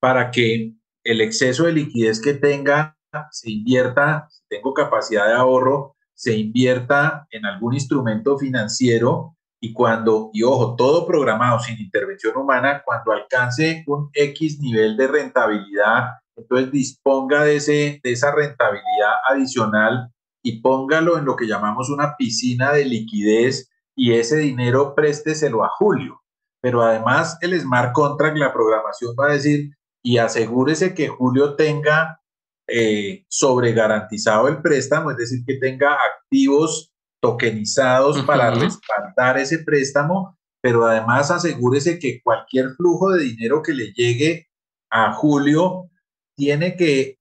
para 0.00 0.30
que 0.30 0.74
el 1.04 1.20
exceso 1.20 1.64
de 1.64 1.72
liquidez 1.72 2.20
que 2.20 2.34
tenga 2.34 2.96
se 3.32 3.50
invierta, 3.50 4.28
si 4.30 4.42
tengo 4.48 4.72
capacidad 4.72 5.26
de 5.26 5.34
ahorro, 5.34 5.96
se 6.14 6.36
invierta 6.36 7.26
en 7.30 7.46
algún 7.46 7.74
instrumento 7.74 8.38
financiero 8.38 9.36
y 9.60 9.74
cuando, 9.74 10.30
y 10.32 10.42
ojo, 10.42 10.74
todo 10.74 11.06
programado 11.06 11.60
sin 11.60 11.78
intervención 11.78 12.36
humana, 12.36 12.82
cuando 12.84 13.12
alcance 13.12 13.84
un 13.86 14.08
X 14.14 14.58
nivel 14.58 14.96
de 14.96 15.06
rentabilidad, 15.06 16.04
entonces 16.34 16.72
disponga 16.72 17.44
de, 17.44 17.56
ese, 17.56 18.00
de 18.02 18.12
esa 18.12 18.34
rentabilidad 18.34 19.12
adicional 19.28 20.10
y 20.42 20.62
póngalo 20.62 21.18
en 21.18 21.26
lo 21.26 21.36
que 21.36 21.46
llamamos 21.46 21.90
una 21.90 22.16
piscina 22.16 22.72
de 22.72 22.86
liquidez 22.86 23.70
y 23.94 24.14
ese 24.14 24.38
dinero 24.38 24.94
présteselo 24.94 25.62
a 25.62 25.68
Julio. 25.78 26.22
Pero 26.62 26.82
además 26.82 27.36
el 27.42 27.58
smart 27.60 27.92
contract, 27.92 28.38
la 28.38 28.54
programación 28.54 29.14
va 29.18 29.26
a 29.26 29.32
decir, 29.32 29.76
y 30.02 30.16
asegúrese 30.16 30.94
que 30.94 31.08
Julio 31.08 31.56
tenga 31.56 32.20
eh, 32.66 33.26
sobre 33.28 33.72
garantizado 33.72 34.48
el 34.48 34.62
préstamo, 34.62 35.10
es 35.10 35.18
decir, 35.18 35.40
que 35.46 35.56
tenga 35.56 35.94
activos 35.94 36.89
tokenizados 37.20 38.22
para 38.22 38.50
respaldar 38.50 39.38
ese 39.38 39.58
préstamo, 39.58 40.38
pero 40.62 40.86
además 40.86 41.30
asegúrese 41.30 41.98
que 41.98 42.20
cualquier 42.22 42.70
flujo 42.76 43.10
de 43.10 43.24
dinero 43.24 43.62
que 43.62 43.72
le 43.72 43.92
llegue 43.92 44.48
a 44.90 45.12
Julio 45.12 45.90
tiene 46.36 46.76
que, 46.76 47.18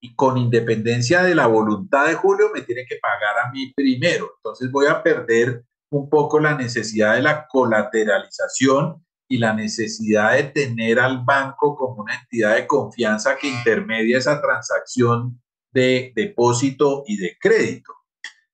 y 0.00 0.14
con 0.14 0.38
independencia 0.38 1.22
de 1.22 1.34
la 1.34 1.46
voluntad 1.46 2.06
de 2.06 2.14
Julio, 2.14 2.50
me 2.54 2.62
tiene 2.62 2.84
que 2.88 2.96
pagar 2.96 3.44
a 3.44 3.50
mí 3.52 3.72
primero. 3.74 4.30
Entonces 4.36 4.70
voy 4.70 4.86
a 4.86 5.02
perder 5.02 5.64
un 5.90 6.08
poco 6.08 6.40
la 6.40 6.56
necesidad 6.56 7.14
de 7.14 7.22
la 7.22 7.46
colateralización 7.48 9.04
y 9.28 9.38
la 9.38 9.52
necesidad 9.52 10.34
de 10.34 10.44
tener 10.44 11.00
al 11.00 11.24
banco 11.24 11.76
como 11.76 12.02
una 12.02 12.14
entidad 12.14 12.56
de 12.56 12.66
confianza 12.66 13.36
que 13.36 13.48
intermedia 13.48 14.18
esa 14.18 14.40
transacción 14.40 15.42
de 15.72 16.12
depósito 16.14 17.02
y 17.06 17.16
de 17.16 17.36
crédito. 17.40 17.92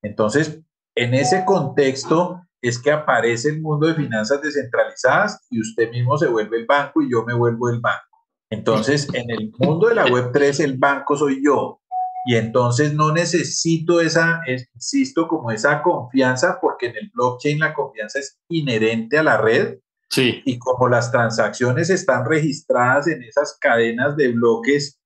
Entonces, 0.03 0.61
en 0.95 1.15
ese 1.15 1.45
contexto 1.45 2.43
es 2.61 2.79
que 2.79 2.91
aparece 2.91 3.49
el 3.49 3.61
mundo 3.61 3.87
de 3.87 3.95
finanzas 3.95 4.41
descentralizadas 4.43 5.47
y 5.51 5.61
usted 5.61 5.91
mismo 5.91 6.17
se 6.19 6.29
vuelve 6.29 6.59
el 6.59 6.67
banco 6.67 7.03
y 7.03 7.11
yo 7.11 7.25
me 7.25 7.35
vuelvo 7.35 7.69
el 7.69 7.81
banco. 7.81 8.13
Entonces, 8.51 9.09
en 9.15 9.31
el 9.31 9.53
mundo 9.59 9.89
de 9.89 9.95
la 9.95 10.07
Web3, 10.07 10.63
el 10.63 10.77
banco 10.77 11.17
soy 11.17 11.43
yo. 11.43 11.81
Y 12.25 12.37
entonces 12.37 12.95
no 12.95 13.11
necesito 13.11 14.01
esa, 14.01 14.43
insisto, 14.47 15.27
como 15.27 15.51
esa 15.51 15.83
confianza, 15.83 16.59
porque 16.61 16.87
en 16.87 16.97
el 16.97 17.11
blockchain 17.15 17.59
la 17.59 17.75
confianza 17.75 18.21
es 18.21 18.39
inherente 18.49 19.19
a 19.19 19.23
la 19.23 19.39
red. 19.39 19.79
Sí. 20.11 20.43
Y 20.45 20.59
como 20.59 20.89
las 20.89 21.11
transacciones 21.11 21.91
están 21.91 22.27
registradas 22.27 23.09
en 23.09 23.23
esas 23.23 23.57
cadenas 23.59 24.17
de 24.17 24.29
bloques 24.29 25.01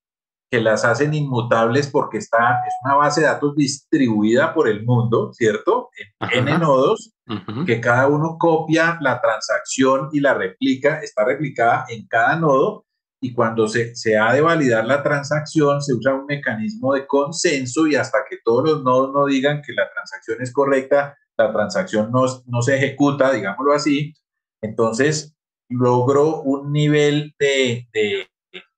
que 0.50 0.60
las 0.60 0.84
hacen 0.84 1.12
inmutables 1.12 1.88
porque 1.88 2.18
está, 2.18 2.60
es 2.66 2.74
una 2.84 2.94
base 2.94 3.20
de 3.20 3.26
datos 3.26 3.54
distribuida 3.56 4.54
por 4.54 4.68
el 4.68 4.84
mundo, 4.84 5.32
¿cierto? 5.32 5.90
En 6.20 6.48
N 6.48 6.58
nodos, 6.58 7.12
que 7.66 7.80
cada 7.80 8.06
uno 8.06 8.36
copia 8.38 8.98
la 9.00 9.20
transacción 9.20 10.08
y 10.12 10.20
la 10.20 10.34
replica, 10.34 11.00
está 11.00 11.24
replicada 11.24 11.86
en 11.88 12.06
cada 12.06 12.36
nodo, 12.36 12.84
y 13.20 13.32
cuando 13.32 13.66
se, 13.66 13.96
se 13.96 14.16
ha 14.16 14.32
de 14.32 14.40
validar 14.40 14.86
la 14.86 15.02
transacción, 15.02 15.82
se 15.82 15.94
usa 15.94 16.14
un 16.14 16.26
mecanismo 16.26 16.94
de 16.94 17.06
consenso 17.06 17.86
y 17.86 17.96
hasta 17.96 18.18
que 18.28 18.38
todos 18.44 18.68
los 18.68 18.82
nodos 18.84 19.12
no 19.12 19.26
digan 19.26 19.62
que 19.62 19.72
la 19.72 19.90
transacción 19.90 20.42
es 20.42 20.52
correcta, 20.52 21.16
la 21.36 21.52
transacción 21.52 22.10
no, 22.12 22.24
no 22.46 22.62
se 22.62 22.76
ejecuta, 22.76 23.32
digámoslo 23.32 23.72
así, 23.72 24.14
entonces 24.60 25.34
logro 25.68 26.42
un 26.42 26.72
nivel 26.72 27.34
de, 27.38 27.88
de 27.92 28.28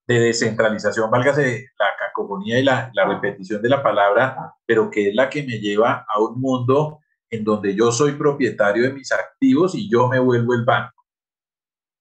de 0.08 0.20
descentralización, 0.20 1.10
válgase 1.10 1.66
la 1.78 1.86
cacofonía 1.98 2.58
y 2.58 2.64
la, 2.64 2.90
la, 2.94 3.04
repetición 3.04 3.60
de 3.60 3.68
la 3.68 3.82
palabra, 3.82 4.54
pero 4.64 4.90
que 4.90 5.10
es 5.10 5.14
la 5.14 5.28
que 5.28 5.42
me 5.42 5.60
lleva 5.60 6.06
a 6.08 6.20
un 6.20 6.40
mundo 6.40 7.00
en 7.30 7.44
donde 7.44 7.74
yo 7.74 7.92
soy 7.92 8.12
propietario 8.12 8.84
de 8.84 8.94
mis 8.94 9.12
activos 9.12 9.74
y 9.74 9.90
yo 9.90 10.08
me 10.08 10.18
vuelvo 10.18 10.54
el 10.54 10.64
banco. 10.64 11.04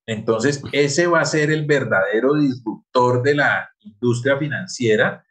Entonces, 0.08 0.63
ese 0.72 1.06
va 1.08 1.20
a 1.20 1.26
ser 1.26 1.52
el 1.52 1.65
verdadero 1.65 2.36
disruptor 2.36 3.22
de 3.24 3.36
la 3.36 3.70
industria 3.82 4.38
financiera. 4.38 5.26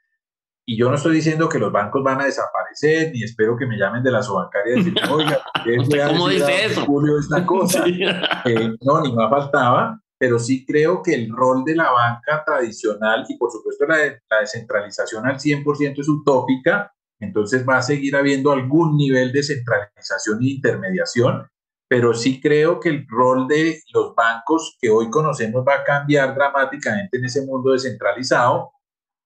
Y 0.66 0.76
yo 0.76 0.90
no 0.90 0.96
estoy 0.96 1.14
diciendo 1.14 1.48
que 1.48 1.58
los 1.58 1.72
bancos 1.72 2.02
van 2.02 2.20
a 2.20 2.26
desaparecer, 2.26 3.10
ni 3.12 3.22
espero 3.22 3.56
que 3.56 3.64
me 3.64 3.78
llamen 3.78 4.02
de 4.02 4.10
la 4.10 4.22
sobancaria 4.22 4.74
y 4.74 4.84
decir, 4.84 4.94
oiga, 5.10 5.40
¿cómo 6.08 6.28
dice 6.28 6.66
eso? 6.66 6.84
Julio 6.84 7.18
esta 7.18 7.46
cosa? 7.46 7.84
Eh, 8.44 8.70
no, 8.82 9.00
ni 9.00 9.12
más 9.12 9.30
faltaba 9.30 9.98
pero 10.18 10.38
sí 10.38 10.64
creo 10.64 11.02
que 11.02 11.14
el 11.14 11.31
rol 11.31 11.64
de 11.64 11.76
la 11.76 11.90
banca 11.90 12.42
tradicional 12.44 13.24
y 13.29 13.37
por 13.37 13.50
supuesto 13.50 13.87
la, 13.87 13.96
la 13.96 14.40
descentralización 14.40 15.26
al 15.26 15.38
100% 15.38 16.00
es 16.00 16.09
utópica, 16.09 16.92
entonces 17.20 17.66
va 17.68 17.79
a 17.79 17.83
seguir 17.83 18.16
habiendo 18.16 18.52
algún 18.52 18.96
nivel 18.96 19.33
de 19.33 19.42
centralización 19.42 20.42
e 20.42 20.50
intermediación, 20.50 21.46
pero 21.88 22.14
sí 22.14 22.40
creo 22.40 22.81
que 22.81 22.88
el 22.88 23.07
rol 23.09 23.46
de 23.46 23.81
los 23.92 24.14
bancos 24.14 24.76
que 24.81 24.90
hoy 24.90 25.11
conocemos 25.11 25.64
va 25.66 25.76
a 25.76 25.85
cambiar 25.85 26.35
dramáticamente 26.35 27.18
en 27.18 27.24
ese 27.24 27.44
mundo 27.44 27.72
descentralizado 27.72 28.72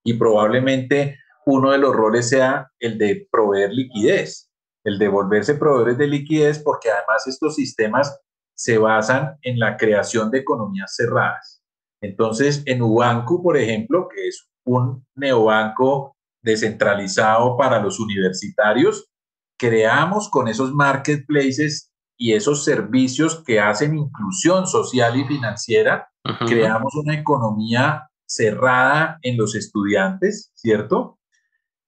y 0.03 0.13
probablemente 0.13 1.17
uno 1.45 1.71
de 1.71 1.77
los 1.79 1.95
roles 1.95 2.29
sea 2.29 2.69
el 2.79 2.97
de 2.97 3.27
proveer 3.31 3.71
liquidez, 3.71 4.49
el 4.83 4.99
de 4.99 5.07
volverse 5.07 5.55
proveedores 5.55 5.97
de 5.97 6.07
liquidez, 6.07 6.59
porque 6.59 6.89
además 6.89 7.27
estos 7.27 7.55
sistemas 7.55 8.19
se 8.61 8.77
basan 8.77 9.39
en 9.41 9.57
la 9.57 9.75
creación 9.75 10.29
de 10.29 10.37
economías 10.37 10.95
cerradas. 10.95 11.63
Entonces, 11.99 12.61
en 12.67 12.83
Ubanco, 12.83 13.41
por 13.41 13.57
ejemplo, 13.57 14.07
que 14.07 14.27
es 14.27 14.47
un 14.63 15.03
neobanco 15.15 16.15
descentralizado 16.43 17.57
para 17.57 17.81
los 17.81 17.99
universitarios, 17.99 19.09
creamos 19.57 20.29
con 20.29 20.47
esos 20.47 20.73
marketplaces 20.73 21.91
y 22.15 22.33
esos 22.33 22.63
servicios 22.63 23.43
que 23.43 23.59
hacen 23.59 23.97
inclusión 23.97 24.67
social 24.67 25.19
y 25.19 25.25
financiera, 25.25 26.11
creamos 26.45 26.93
una 26.93 27.15
economía 27.15 28.11
cerrada 28.27 29.17
en 29.23 29.37
los 29.37 29.55
estudiantes, 29.55 30.51
¿cierto? 30.53 31.17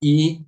Y 0.02 0.48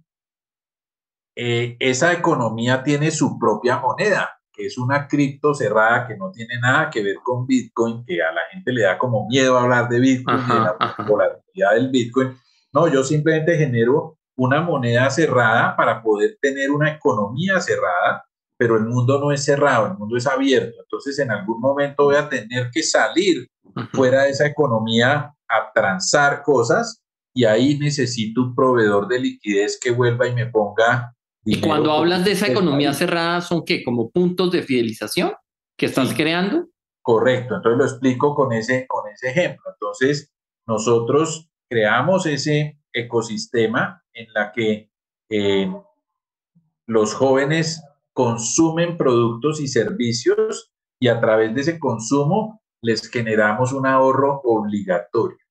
eh, 1.35 1.77
esa 1.79 2.13
economía 2.13 2.81
tiene 2.81 3.11
su 3.11 3.37
propia 3.37 3.77
moneda 3.77 4.35
que 4.55 4.65
es 4.65 4.77
una 4.77 5.07
cripto 5.07 5.53
cerrada 5.53 6.07
que 6.07 6.15
no 6.15 6.31
tiene 6.31 6.59
nada 6.59 6.89
que 6.89 7.03
ver 7.03 7.17
con 7.23 7.45
Bitcoin, 7.45 8.05
que 8.05 8.21
a 8.21 8.31
la 8.31 8.41
gente 8.51 8.71
le 8.71 8.83
da 8.83 8.97
como 8.97 9.27
miedo 9.27 9.57
hablar 9.57 9.89
de 9.89 9.99
Bitcoin 9.99 10.39
y 10.39 10.53
de 10.53 10.59
la 10.59 10.95
volatilidad 11.07 11.73
del 11.73 11.89
Bitcoin. 11.89 12.37
No, 12.73 12.87
yo 12.87 13.03
simplemente 13.03 13.57
genero 13.57 14.17
una 14.37 14.61
moneda 14.61 15.09
cerrada 15.09 15.75
para 15.75 16.01
poder 16.01 16.37
tener 16.41 16.71
una 16.71 16.91
economía 16.91 17.59
cerrada, 17.59 18.25
pero 18.57 18.77
el 18.77 18.85
mundo 18.85 19.19
no 19.19 19.31
es 19.31 19.43
cerrado, 19.43 19.87
el 19.87 19.97
mundo 19.97 20.17
es 20.17 20.27
abierto. 20.27 20.77
Entonces, 20.81 21.19
en 21.19 21.31
algún 21.31 21.59
momento 21.59 22.05
voy 22.05 22.15
a 22.15 22.29
tener 22.29 22.69
que 22.71 22.83
salir 22.83 23.47
fuera 23.93 24.23
de 24.23 24.31
esa 24.31 24.45
economía 24.45 25.33
a 25.47 25.71
transar 25.73 26.41
cosas 26.43 27.01
y 27.33 27.45
ahí 27.45 27.77
necesito 27.77 28.41
un 28.41 28.55
proveedor 28.55 29.07
de 29.07 29.19
liquidez 29.19 29.77
que 29.81 29.91
vuelva 29.91 30.27
y 30.27 30.33
me 30.33 30.45
ponga 30.47 31.14
y 31.45 31.61
cuando 31.61 31.91
hablas 31.91 32.25
de 32.25 32.31
esa 32.31 32.47
economía 32.47 32.93
cerrada, 32.93 33.39
¿son 33.39 33.63
qué? 33.63 33.83
¿Como 33.83 34.09
puntos 34.09 34.51
de 34.51 34.63
fidelización 34.63 35.31
que 35.77 35.85
estás 35.85 36.13
creando? 36.13 36.67
Correcto, 37.03 37.55
entonces 37.55 37.77
lo 37.77 37.85
explico 37.85 38.33
con 38.33 38.51
ese, 38.51 38.87
con 38.87 39.07
ese 39.11 39.29
ejemplo. 39.29 39.71
Entonces, 39.71 40.33
nosotros 40.65 41.51
creamos 41.69 42.25
ese 42.25 42.79
ecosistema 42.91 44.03
en 44.13 44.25
la 44.33 44.51
que 44.51 44.89
eh, 45.29 45.71
los 46.87 47.13
jóvenes 47.13 47.83
consumen 48.11 48.97
productos 48.97 49.59
y 49.59 49.67
servicios 49.67 50.73
y 50.99 51.09
a 51.09 51.19
través 51.19 51.53
de 51.53 51.61
ese 51.61 51.79
consumo 51.79 52.63
les 52.81 53.07
generamos 53.07 53.71
un 53.71 53.85
ahorro 53.85 54.41
obligatorio. 54.43 55.44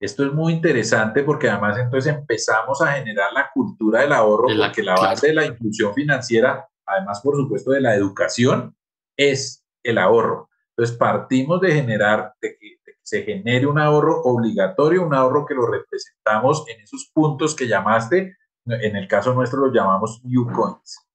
Esto 0.00 0.24
es 0.24 0.32
muy 0.32 0.52
interesante 0.52 1.24
porque 1.24 1.48
además 1.48 1.78
entonces 1.78 2.14
empezamos 2.14 2.80
a 2.80 2.92
generar 2.92 3.32
la 3.32 3.50
cultura 3.52 4.02
del 4.02 4.12
ahorro, 4.12 4.46
porque 4.56 4.82
la 4.82 4.94
base 4.94 5.28
de 5.28 5.34
la 5.34 5.44
inclusión 5.44 5.92
financiera, 5.92 6.68
además 6.86 7.20
por 7.20 7.36
supuesto 7.36 7.72
de 7.72 7.80
la 7.80 7.94
educación, 7.94 8.76
es 9.16 9.64
el 9.82 9.98
ahorro. 9.98 10.48
Entonces 10.70 10.96
partimos 10.96 11.60
de 11.60 11.72
generar, 11.72 12.32
de 12.40 12.56
que, 12.56 12.78
se 13.02 13.22
genere 13.22 13.66
un 13.66 13.78
ahorro 13.78 14.20
obligatorio, 14.20 15.02
un 15.02 15.14
ahorro 15.14 15.46
que 15.46 15.54
lo 15.54 15.66
representamos 15.66 16.64
en 16.68 16.82
esos 16.82 17.10
puntos 17.14 17.56
que 17.56 17.66
llamaste, 17.66 18.36
en 18.66 18.96
el 18.96 19.08
caso 19.08 19.32
nuestro 19.32 19.64
los 19.64 19.74
llamamos 19.74 20.20
New 20.24 20.46
Coins 20.52 21.07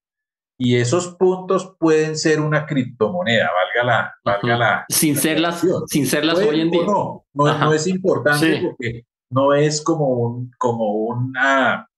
y 0.58 0.78
esos 0.78 1.16
puntos 1.16 1.76
pueden 1.80 2.18
ser 2.18 2.40
una 2.40 2.66
criptomoneda, 2.66 3.50
valga 3.76 3.92
la, 3.92 4.14
valga 4.24 4.58
la 4.58 4.86
sin 4.90 5.16
serlas, 5.16 5.66
sin 5.88 6.06
serlas 6.06 6.38
hoy 6.40 6.62
en 6.62 6.72
día. 6.72 6.86
No, 6.86 7.26
no, 7.34 7.74
es 7.74 7.88
importante 7.88 8.62
porque 8.62 9.06
no 9.30 9.54
es 9.54 9.82
como 9.82 10.08
un, 10.08 10.52
como 10.58 10.94
una. 10.94 11.90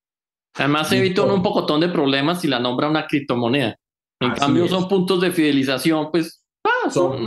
Además 0.55 0.91
evita 0.91 1.23
un 1.23 1.43
pocotón 1.43 1.81
de 1.81 1.89
problemas 1.89 2.41
si 2.41 2.47
la 2.47 2.59
nombra 2.59 2.89
una 2.89 3.07
criptomoneda. 3.07 3.75
En 4.21 4.31
cambio 4.31 4.67
son 4.67 4.87
puntos 4.87 5.19
de 5.19 5.31
fidelización, 5.31 6.09
pues 6.11 6.45
ah, 6.63 6.89
son, 6.89 7.25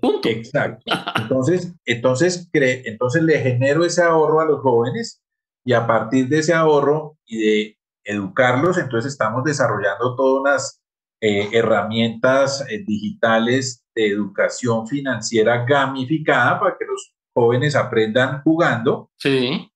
punto. 0.00 0.28
Exacto. 0.28 0.82
Entonces, 1.16 1.72
entonces, 1.84 2.48
entonces 2.52 3.22
le 3.22 3.38
genero 3.38 3.84
ese 3.84 4.02
ahorro 4.02 4.40
a 4.40 4.44
los 4.44 4.60
jóvenes 4.60 5.22
y 5.64 5.72
a 5.72 5.86
partir 5.86 6.28
de 6.28 6.38
ese 6.38 6.52
ahorro 6.52 7.16
y 7.24 7.38
de 7.38 7.75
educarlos, 8.06 8.78
entonces 8.78 9.12
estamos 9.12 9.44
desarrollando 9.44 10.14
todas 10.16 10.40
unas 10.40 10.82
eh, 11.20 11.48
herramientas 11.52 12.64
eh, 12.68 12.84
digitales 12.86 13.84
de 13.94 14.08
educación 14.08 14.86
financiera 14.86 15.64
gamificada 15.64 16.60
para 16.60 16.76
que 16.78 16.84
los 16.84 17.14
jóvenes 17.34 17.74
aprendan 17.74 18.42
jugando. 18.42 19.10
Sí. 19.16 19.70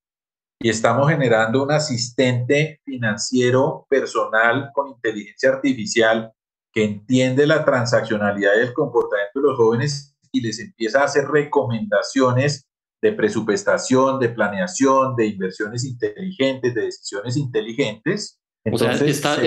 Y 0.62 0.68
estamos 0.68 1.08
generando 1.08 1.62
un 1.62 1.72
asistente 1.72 2.80
financiero 2.84 3.86
personal 3.88 4.70
con 4.74 4.88
inteligencia 4.88 5.50
artificial 5.50 6.32
que 6.72 6.84
entiende 6.84 7.46
la 7.46 7.64
transaccionalidad 7.64 8.52
y 8.56 8.60
el 8.60 8.74
comportamiento 8.74 9.40
de 9.40 9.48
los 9.48 9.56
jóvenes 9.56 10.16
y 10.30 10.40
les 10.40 10.60
empieza 10.60 11.00
a 11.00 11.04
hacer 11.04 11.26
recomendaciones 11.28 12.69
de 13.02 13.12
presupuestación, 13.12 14.18
de 14.18 14.28
planeación, 14.28 15.16
de 15.16 15.26
inversiones 15.26 15.84
inteligentes, 15.84 16.74
de 16.74 16.82
decisiones 16.82 17.36
inteligentes. 17.36 18.38
Entonces, 18.64 19.18
o 19.18 19.22
sea, 19.22 19.42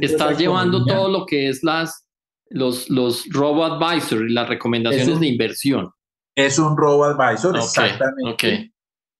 estás, 0.00 0.38
llevando 0.38 0.84
todo 0.84 1.08
lo 1.08 1.24
que 1.24 1.48
es 1.48 1.62
las, 1.62 2.06
los, 2.50 2.90
los 2.90 3.26
robo-advisor 3.30 4.28
y 4.28 4.32
las 4.34 4.48
recomendaciones 4.48 5.18
de 5.18 5.26
inversión. 5.26 5.90
Es 6.36 6.58
un 6.58 6.76
robo-advisor, 6.76 7.56
exactamente. 7.56 8.72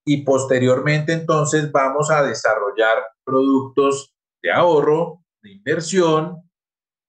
Y 0.05 0.23
posteriormente 0.23 1.13
entonces 1.13 1.71
vamos 1.71 2.09
a 2.11 2.23
desarrollar 2.23 2.97
productos 3.23 4.13
de 4.43 4.51
ahorro, 4.51 5.23
de 5.43 5.53
inversión, 5.53 6.49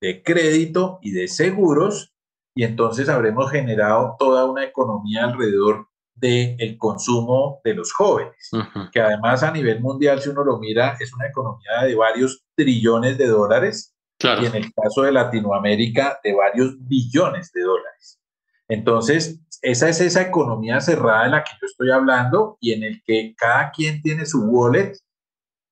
de 0.00 0.22
crédito 0.22 0.98
y 1.02 1.12
de 1.12 1.28
seguros. 1.28 2.12
Y 2.54 2.64
entonces 2.64 3.08
habremos 3.08 3.50
generado 3.50 4.16
toda 4.18 4.50
una 4.50 4.64
economía 4.64 5.24
alrededor 5.24 5.88
del 6.14 6.76
consumo 6.78 7.60
de 7.64 7.74
los 7.74 7.92
jóvenes, 7.92 8.50
que 8.92 9.00
además 9.00 9.42
a 9.42 9.50
nivel 9.50 9.80
mundial, 9.80 10.20
si 10.20 10.28
uno 10.28 10.44
lo 10.44 10.58
mira, 10.58 10.96
es 11.00 11.12
una 11.12 11.26
economía 11.26 11.82
de 11.84 11.94
varios 11.94 12.44
trillones 12.54 13.18
de 13.18 13.26
dólares 13.26 13.94
y 14.22 14.46
en 14.46 14.54
el 14.54 14.72
caso 14.72 15.02
de 15.02 15.12
Latinoamérica 15.12 16.20
de 16.22 16.34
varios 16.34 16.76
billones 16.78 17.52
de 17.52 17.62
dólares. 17.62 18.20
Entonces, 18.68 19.40
esa 19.62 19.88
es 19.88 20.00
esa 20.00 20.22
economía 20.22 20.80
cerrada 20.80 21.24
de 21.24 21.30
la 21.30 21.44
que 21.44 21.52
yo 21.60 21.66
estoy 21.66 21.90
hablando 21.90 22.56
y 22.60 22.72
en 22.72 22.84
el 22.84 23.02
que 23.04 23.34
cada 23.36 23.70
quien 23.70 24.00
tiene 24.00 24.26
su 24.26 24.44
wallet, 24.44 24.92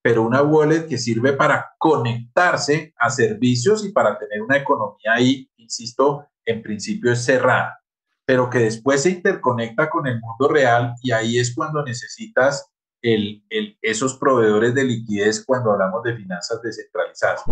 pero 0.03 0.23
una 0.23 0.43
wallet 0.43 0.87
que 0.87 0.99
sirve 0.99 1.33
para 1.33 1.73
conectarse 1.79 2.95
a 2.99 3.11
servicios 3.11 3.85
y 3.85 3.93
para 3.93 4.19
tener 4.19 4.43
una 4.43 4.57
economía 4.57 5.15
ahí, 5.15 5.51
insisto, 5.57 6.27
en 6.45 6.63
principio 6.63 7.13
es 7.13 7.25
cerrada, 7.25 7.80
pero 8.25 8.51
que 8.51 8.59
después 8.59 9.03
se 9.03 9.11
interconecta 9.11 9.91
con 9.91 10.07
el 10.07 10.21
mundo 10.21 10.49
real 10.49 10.95
y 11.03 11.13
ahí 11.13 11.39
es 11.39 11.55
cuando 11.55 11.83
necesitas 11.83 12.71
el, 13.03 13.43
el, 13.49 13.79
esos 13.83 14.17
proveedores 14.19 14.75
de 14.75 14.85
liquidez 14.85 15.45
cuando 15.45 15.73
hablamos 15.73 16.03
de 16.03 16.17
finanzas 16.17 16.61
descentralizadas. 16.63 17.43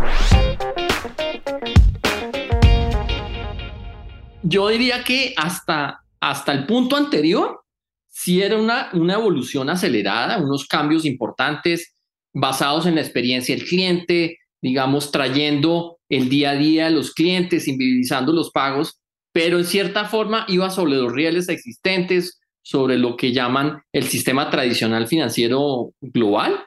Yo 4.42 4.68
diría 4.68 5.04
que 5.04 5.35
hasta, 5.37 6.00
hasta 6.20 6.52
el 6.52 6.66
punto 6.66 6.96
anterior 6.96 7.62
sí 8.09 8.42
era 8.42 8.57
una, 8.57 8.90
una 8.92 9.14
evolución 9.14 9.70
acelerada, 9.70 10.38
unos 10.38 10.66
cambios 10.66 11.04
importantes 11.04 11.94
basados 12.33 12.87
en 12.87 12.94
la 12.94 13.00
experiencia 13.00 13.54
del 13.54 13.66
cliente, 13.66 14.38
digamos, 14.62 15.11
trayendo 15.11 15.98
el 16.09 16.28
día 16.28 16.50
a 16.50 16.54
día 16.54 16.87
a 16.87 16.90
los 16.90 17.12
clientes, 17.12 17.68
invisibilizando 17.68 18.33
los 18.33 18.50
pagos, 18.50 19.00
pero 19.38 19.59
en 19.59 19.64
cierta 19.64 20.05
forma 20.05 20.44
iba 20.48 20.68
sobre 20.68 20.96
los 20.96 21.12
rieles 21.12 21.48
existentes, 21.48 22.40
sobre 22.61 22.98
lo 22.98 23.16
que 23.16 23.33
llaman 23.33 23.81
el 23.92 24.03
sistema 24.03 24.51
tradicional 24.51 25.07
financiero 25.07 25.92
global. 26.01 26.64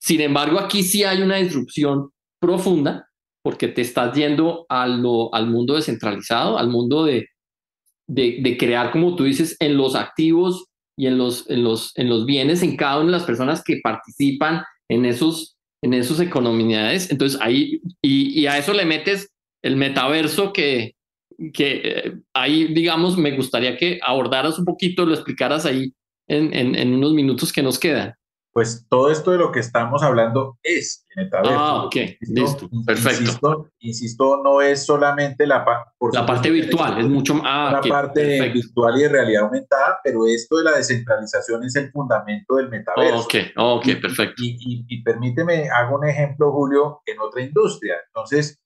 Sin 0.00 0.20
embargo, 0.20 0.60
aquí 0.60 0.84
sí 0.84 1.02
hay 1.02 1.20
una 1.20 1.38
disrupción 1.38 2.10
profunda 2.40 3.08
porque 3.42 3.66
te 3.66 3.80
estás 3.80 4.14
yendo 4.14 4.66
a 4.68 4.86
lo, 4.86 5.34
al 5.34 5.48
mundo 5.48 5.74
descentralizado, 5.74 6.58
al 6.58 6.68
mundo 6.68 7.04
de, 7.04 7.26
de, 8.06 8.56
crear, 8.56 8.92
como 8.92 9.16
tú 9.16 9.24
dices, 9.24 9.56
en 9.58 9.76
los 9.76 9.96
activos 9.96 10.66
y 10.96 11.08
en 11.08 11.18
los, 11.18 11.50
en, 11.50 11.64
los, 11.64 11.90
en 11.98 12.08
los 12.08 12.24
bienes, 12.24 12.62
en 12.62 12.76
cada 12.76 12.98
una 12.98 13.06
de 13.06 13.18
las 13.18 13.24
personas 13.24 13.64
que 13.64 13.80
participan 13.82 14.62
en 14.88 15.06
esos, 15.06 15.56
en 15.82 15.92
esos 15.92 16.20
economías. 16.20 17.10
Entonces 17.10 17.40
ahí, 17.40 17.80
y, 18.00 18.40
y 18.40 18.46
a 18.46 18.58
eso 18.58 18.74
le 18.74 18.84
metes 18.84 19.28
el 19.64 19.74
metaverso 19.74 20.52
que, 20.52 20.94
que 21.52 21.80
eh, 21.84 22.14
ahí, 22.34 22.72
digamos, 22.72 23.16
me 23.16 23.36
gustaría 23.36 23.76
que 23.76 24.00
abordaras 24.02 24.58
un 24.58 24.64
poquito, 24.64 25.06
lo 25.06 25.14
explicaras 25.14 25.66
ahí 25.66 25.92
en, 26.28 26.54
en, 26.54 26.74
en, 26.74 26.94
unos 26.94 27.12
minutos 27.12 27.52
que 27.52 27.62
nos 27.62 27.78
quedan. 27.78 28.14
Pues 28.52 28.86
todo 28.90 29.10
esto 29.10 29.30
de 29.30 29.38
lo 29.38 29.50
que 29.50 29.60
estamos 29.60 30.02
hablando 30.02 30.58
es 30.62 31.06
metaverso. 31.16 31.58
Ah, 31.58 31.84
ok, 31.84 31.96
listo, 32.20 32.68
perfecto. 32.84 33.22
Insisto, 33.22 33.70
insisto, 33.80 34.42
no 34.44 34.60
es 34.60 34.84
solamente 34.84 35.46
la, 35.46 35.64
por 35.96 36.14
la 36.14 36.26
parte 36.26 36.50
virtual, 36.50 37.00
es 37.00 37.08
mucho 37.08 37.34
más... 37.34 37.44
Ah, 37.46 37.80
la 37.82 37.88
parte 37.88 38.50
virtual 38.50 38.98
y 38.98 39.02
de 39.04 39.08
realidad 39.08 39.44
aumentada, 39.44 40.00
pero 40.04 40.26
esto 40.26 40.58
de 40.58 40.64
la 40.64 40.72
descentralización 40.72 41.64
es 41.64 41.76
el 41.76 41.90
fundamento 41.90 42.56
del 42.56 42.68
metaverso. 42.68 43.20
ok, 43.20 43.34
ok, 43.56 43.86
perfecto. 44.02 44.42
Y, 44.42 44.58
y, 44.60 44.84
y 44.86 45.02
permíteme, 45.02 45.70
hago 45.70 45.96
un 45.96 46.06
ejemplo, 46.06 46.52
Julio, 46.52 47.00
en 47.06 47.20
otra 47.20 47.40
industria. 47.40 47.94
Entonces, 48.06 48.61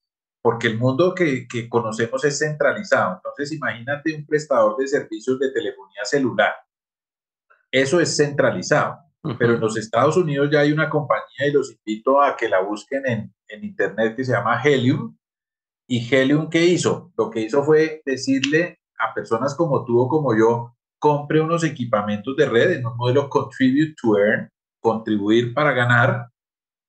porque 0.47 0.69
el 0.69 0.79
mundo 0.79 1.13
que, 1.13 1.49
que, 1.49 1.69
conocemos 1.69 2.25
es 2.25 2.39
centralizado. 2.39 3.17
Entonces, 3.17 3.51
imagínate 3.51 4.15
un 4.15 4.25
prestador 4.25 4.77
de 4.77 4.87
servicios 4.87 5.41
de 5.41 5.51
telefonía 5.51 6.05
celular. 6.05 6.53
Eso 7.69 7.99
es 7.99 8.17
centralizado. 8.17 8.97
Pero 9.41 9.55
en 9.55 9.61
los 9.61 9.77
Estados 9.77 10.17
Unidos 10.17 10.49
ya 10.53 10.61
hay 10.61 10.71
una 10.71 10.89
compañía 10.89 11.49
y 11.49 11.53
los 11.53 11.73
invito 11.73 12.23
a 12.23 12.37
que 12.37 12.49
la 12.49 12.61
busquen 12.61 13.03
en, 13.07 13.35
en 13.49 13.65
internet 13.65 14.15
que 14.15 14.25
se 14.25 14.35
llama 14.35 14.63
Helium. 14.63 15.19
¿Y 15.89 16.15
Helium 16.15 16.49
qué 16.49 16.65
hizo? 16.65 17.11
Lo 17.19 17.29
que 17.29 17.41
hizo 17.41 17.65
fue 17.65 18.03
decirle 18.07 18.79
a 19.01 19.13
personas 19.13 19.53
como 19.57 19.85
tú 19.85 19.99
o 19.99 20.09
como 20.09 20.33
yo, 20.39 20.77
compre 21.01 21.41
unos 21.41 21.65
equipamientos 21.65 22.37
de 22.37 22.47
red 22.47 22.71
en 22.71 22.87
un 22.87 22.97
modelo 22.97 23.29
Contribute 23.29 23.97
to 24.01 24.17
Earn, 24.17 24.49
contribuir 24.81 25.53
para 25.53 25.73
ganar, 25.73 26.29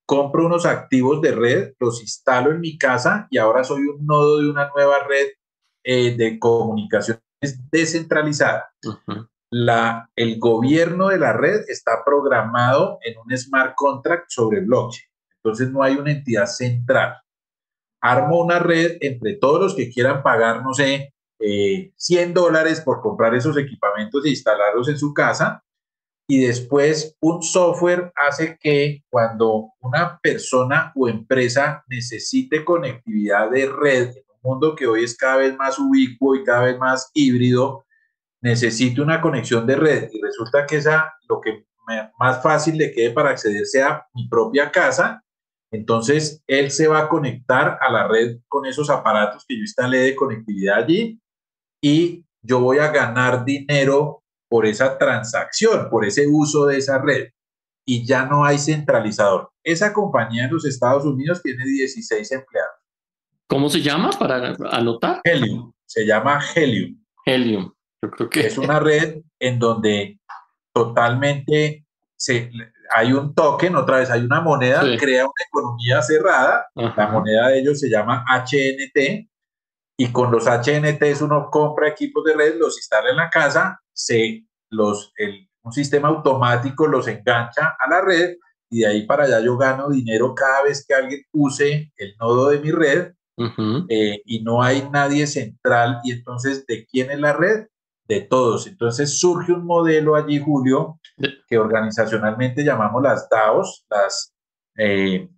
compro 0.07 0.45
unos 0.45 0.65
activos 0.65 1.21
de 1.21 1.33
red, 1.33 1.73
los 1.79 2.01
instalo 2.01 2.51
en 2.51 2.61
mi 2.61 2.77
casa 2.77 3.27
y 3.29 3.37
ahora 3.37 3.65
soy 3.65 3.81
un 3.81 4.05
nodo 4.05 4.41
de 4.41 4.49
una 4.49 4.69
nueva 4.73 5.03
red 5.03 5.27
eh, 5.83 6.15
de 6.15 6.39
comunicaciones 6.39 7.21
descentralizada. 7.69 8.71
la, 9.51 10.09
el 10.15 10.39
gobierno 10.39 11.09
de 11.09 11.19
la 11.19 11.33
red 11.33 11.65
está 11.67 12.03
programado 12.05 12.99
en 13.03 13.17
un 13.17 13.37
smart 13.37 13.73
contract 13.75 14.29
sobre 14.29 14.61
blockchain. 14.61 15.09
Entonces 15.43 15.69
no 15.71 15.83
hay 15.83 15.95
una 15.95 16.11
entidad 16.11 16.45
central. 16.45 17.17
Armo 18.01 18.39
una 18.39 18.59
red 18.59 18.97
entre 19.01 19.35
todos 19.35 19.59
los 19.59 19.75
que 19.75 19.89
quieran 19.89 20.23
pagar, 20.23 20.63
no 20.63 20.73
sé, 20.73 21.13
100 21.39 21.91
eh, 22.29 22.33
dólares 22.33 22.79
por 22.79 23.01
comprar 23.01 23.35
esos 23.35 23.57
equipamientos 23.57 24.25
e 24.25 24.29
instalarlos 24.29 24.87
en 24.87 24.97
su 24.97 25.13
casa 25.13 25.63
y 26.27 26.45
después 26.45 27.15
un 27.21 27.41
software 27.41 28.11
hace 28.27 28.57
que 28.59 29.03
cuando 29.09 29.71
una 29.79 30.19
persona 30.21 30.91
o 30.95 31.07
empresa 31.07 31.83
necesite 31.87 32.65
conectividad 32.65 33.49
de 33.49 33.67
red 33.67 34.09
en 34.09 34.23
un 34.43 34.51
mundo 34.51 34.75
que 34.75 34.87
hoy 34.87 35.05
es 35.05 35.15
cada 35.15 35.37
vez 35.37 35.55
más 35.55 35.79
ubicuo 35.79 36.35
y 36.35 36.43
cada 36.43 36.65
vez 36.65 36.77
más 36.77 37.09
híbrido, 37.13 37.85
necesite 38.41 39.01
una 39.01 39.21
conexión 39.21 39.65
de 39.65 39.77
red 39.77 40.09
y 40.11 40.21
resulta 40.21 40.65
que 40.65 40.77
esa 40.77 41.13
lo 41.29 41.39
que 41.39 41.65
más 42.19 42.43
fácil 42.43 42.77
le 42.77 42.91
quede 42.91 43.11
para 43.11 43.29
acceder 43.29 43.65
sea 43.65 44.05
mi 44.13 44.27
propia 44.27 44.71
casa, 44.71 45.23
entonces 45.71 46.43
él 46.47 46.71
se 46.71 46.87
va 46.87 46.99
a 46.99 47.09
conectar 47.09 47.77
a 47.81 47.89
la 47.89 48.07
red 48.07 48.39
con 48.49 48.65
esos 48.65 48.89
aparatos 48.89 49.45
que 49.47 49.55
yo 49.55 49.61
instalé 49.61 49.99
de 49.99 50.15
conectividad 50.15 50.79
allí 50.79 51.21
y 51.81 52.25
yo 52.41 52.59
voy 52.59 52.79
a 52.79 52.91
ganar 52.91 53.45
dinero 53.45 54.23
por 54.49 54.65
esa 54.65 54.97
transacción, 54.97 55.89
por 55.89 56.05
ese 56.05 56.27
uso 56.27 56.65
de 56.65 56.77
esa 56.77 56.99
red. 56.99 57.29
Y 57.85 58.05
ya 58.05 58.25
no 58.25 58.45
hay 58.45 58.59
centralizador. 58.59 59.51
Esa 59.63 59.93
compañía 59.93 60.45
en 60.45 60.53
los 60.53 60.65
Estados 60.65 61.05
Unidos 61.05 61.41
tiene 61.41 61.63
16 61.65 62.31
empleados. 62.31 62.75
¿Cómo 63.47 63.69
se 63.69 63.81
llama 63.81 64.09
para 64.11 64.55
anotar? 64.71 65.21
Helium. 65.23 65.71
Se 65.85 66.05
llama 66.05 66.41
Helium. 66.53 67.01
Helium. 67.25 67.73
Yo 68.03 68.11
creo 68.11 68.29
que 68.29 68.47
es 68.47 68.57
una 68.57 68.79
red 68.79 69.21
en 69.39 69.57
donde 69.57 70.19
totalmente 70.73 71.85
se, 72.17 72.51
hay 72.93 73.13
un 73.13 73.33
token, 73.33 73.75
otra 73.75 73.97
vez 73.97 74.09
hay 74.09 74.21
una 74.21 74.41
moneda, 74.41 74.81
crea 74.97 75.23
una 75.23 75.45
economía 75.47 76.01
cerrada. 76.01 76.67
La 76.75 77.07
moneda 77.07 77.47
de 77.49 77.59
ellos 77.59 77.79
se 77.79 77.89
llama 77.89 78.25
HNT 78.27 79.29
y 79.99 80.11
con 80.11 80.31
los 80.31 80.45
HNTs 80.45 81.21
uno 81.21 81.49
compra 81.49 81.89
equipos 81.89 82.23
de 82.23 82.35
red, 82.35 82.55
los 82.59 82.77
instala 82.77 83.09
en 83.09 83.17
la 83.17 83.29
casa, 83.29 83.81
se, 83.97 84.45
los, 84.69 85.11
el, 85.17 85.49
un 85.63 85.73
sistema 85.73 86.07
automático 86.07 86.87
los 86.87 87.07
engancha 87.07 87.75
a 87.79 87.89
la 87.89 88.01
red 88.01 88.35
y 88.69 88.79
de 88.79 88.87
ahí 88.87 89.05
para 89.05 89.25
allá 89.25 89.39
yo 89.39 89.57
gano 89.57 89.89
dinero 89.89 90.35
cada 90.35 90.63
vez 90.63 90.85
que 90.87 90.93
alguien 90.93 91.21
use 91.31 91.91
el 91.97 92.15
nodo 92.17 92.49
de 92.49 92.59
mi 92.59 92.71
red 92.71 93.13
eh, 93.89 94.21
y 94.25 94.41
no 94.43 94.63
hay 94.63 94.87
nadie 94.89 95.27
central 95.27 95.99
y 96.03 96.11
entonces 96.11 96.65
¿de 96.65 96.85
quién 96.85 97.11
es 97.11 97.19
la 97.19 97.33
red? 97.33 97.67
De 98.07 98.21
todos. 98.21 98.67
Entonces 98.67 99.19
surge 99.19 99.51
un 99.51 99.65
modelo 99.65 100.15
allí, 100.15 100.39
Julio, 100.39 100.99
que 101.47 101.57
organizacionalmente 101.57 102.63
llamamos 102.63 103.03
las 103.03 103.27
DAOs, 103.29 103.85
las, 103.89 104.33
eh, 104.77 105.29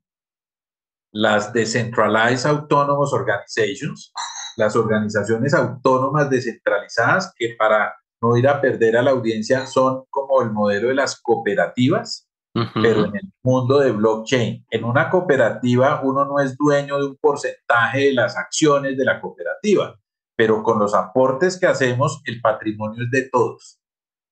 las 1.12 1.52
Decentralized 1.52 2.48
Autonomous 2.48 3.12
Organizations, 3.12 4.13
las 4.56 4.76
organizaciones 4.76 5.54
autónomas 5.56 6.30
descentralizadas 6.30 7.34
que 7.36 7.56
para 7.58 7.95
no 8.21 8.38
ir 8.38 8.47
a 8.47 8.62
perder 8.62 8.97
a 8.97 9.01
la 9.01 9.12
audiencia 9.12 9.65
son 9.65 10.03
como 10.10 10.41
el 10.41 10.51
modelo 10.51 10.89
de 10.89 10.95
las 10.95 11.19
cooperativas, 11.21 12.27
pero 12.73 13.05
en 13.05 13.15
el 13.15 13.32
mundo 13.43 13.79
de 13.79 13.91
blockchain. 13.91 14.65
En 14.69 14.84
una 14.84 15.10
cooperativa 15.10 16.01
uno 16.03 16.25
no 16.25 16.39
es 16.39 16.58
dueño 16.58 16.97
de 16.97 17.05
un 17.05 17.17
porcentaje 17.17 18.05
de 18.05 18.13
las 18.13 18.36
acciones 18.38 18.97
de 18.97 19.05
la 19.05 19.21
cooperativa, 19.21 19.97
pero 20.36 20.63
con 20.63 20.79
los 20.79 20.93
aportes 20.93 21.60
que 21.60 21.67
hacemos 21.67 22.21
el 22.25 22.41
patrimonio 22.41 23.03
es 23.03 23.12
de 23.12 23.29
todos. 23.29 23.79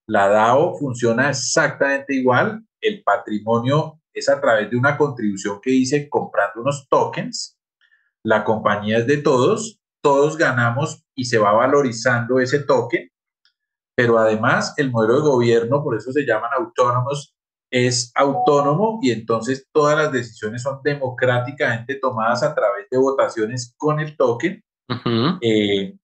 La 0.08 0.28
DAO 0.28 0.76
funciona 0.78 1.30
exactamente 1.30 2.16
igual, 2.16 2.66
el 2.82 3.04
patrimonio 3.04 4.00
es 4.14 4.30
a 4.30 4.42
través 4.42 4.70
de 4.70 4.78
una 4.78 4.98
contribución 4.98 5.60
que 5.62 5.72
hice 5.72 6.10
comprando 6.10 6.62
unos 6.62 6.88
tokens, 6.90 7.58
la 8.24 8.44
compañía 8.44 8.98
es 8.98 9.08
de 9.08 9.18
todos 9.18 9.80
todos 10.08 10.38
ganamos 10.38 11.04
y 11.16 11.26
se 11.26 11.38
va 11.38 11.52
valorizando 11.52 12.40
ese 12.40 12.60
token, 12.60 13.10
pero 13.98 14.20
además 14.20 14.76
el 14.78 14.92
modelo 14.92 15.16
de 15.16 15.22
gobierno, 15.22 15.84
por 15.84 15.98
eso 15.98 16.12
se 16.12 16.24
llaman 16.24 16.52
autónomos, 16.56 17.34
es 17.72 18.12
autónomo 18.14 19.00
y 19.02 19.10
entonces 19.10 19.68
todas 19.74 19.98
las 19.98 20.12
decisiones 20.12 20.62
son 20.62 20.82
democráticamente 20.84 21.96
tomadas 21.96 22.44
a 22.44 22.54
través 22.54 22.88
de 22.92 22.98
votaciones 23.00 23.74
con 23.76 24.00
el 24.00 24.16
token. 24.16 24.64
Eh, 25.42 25.98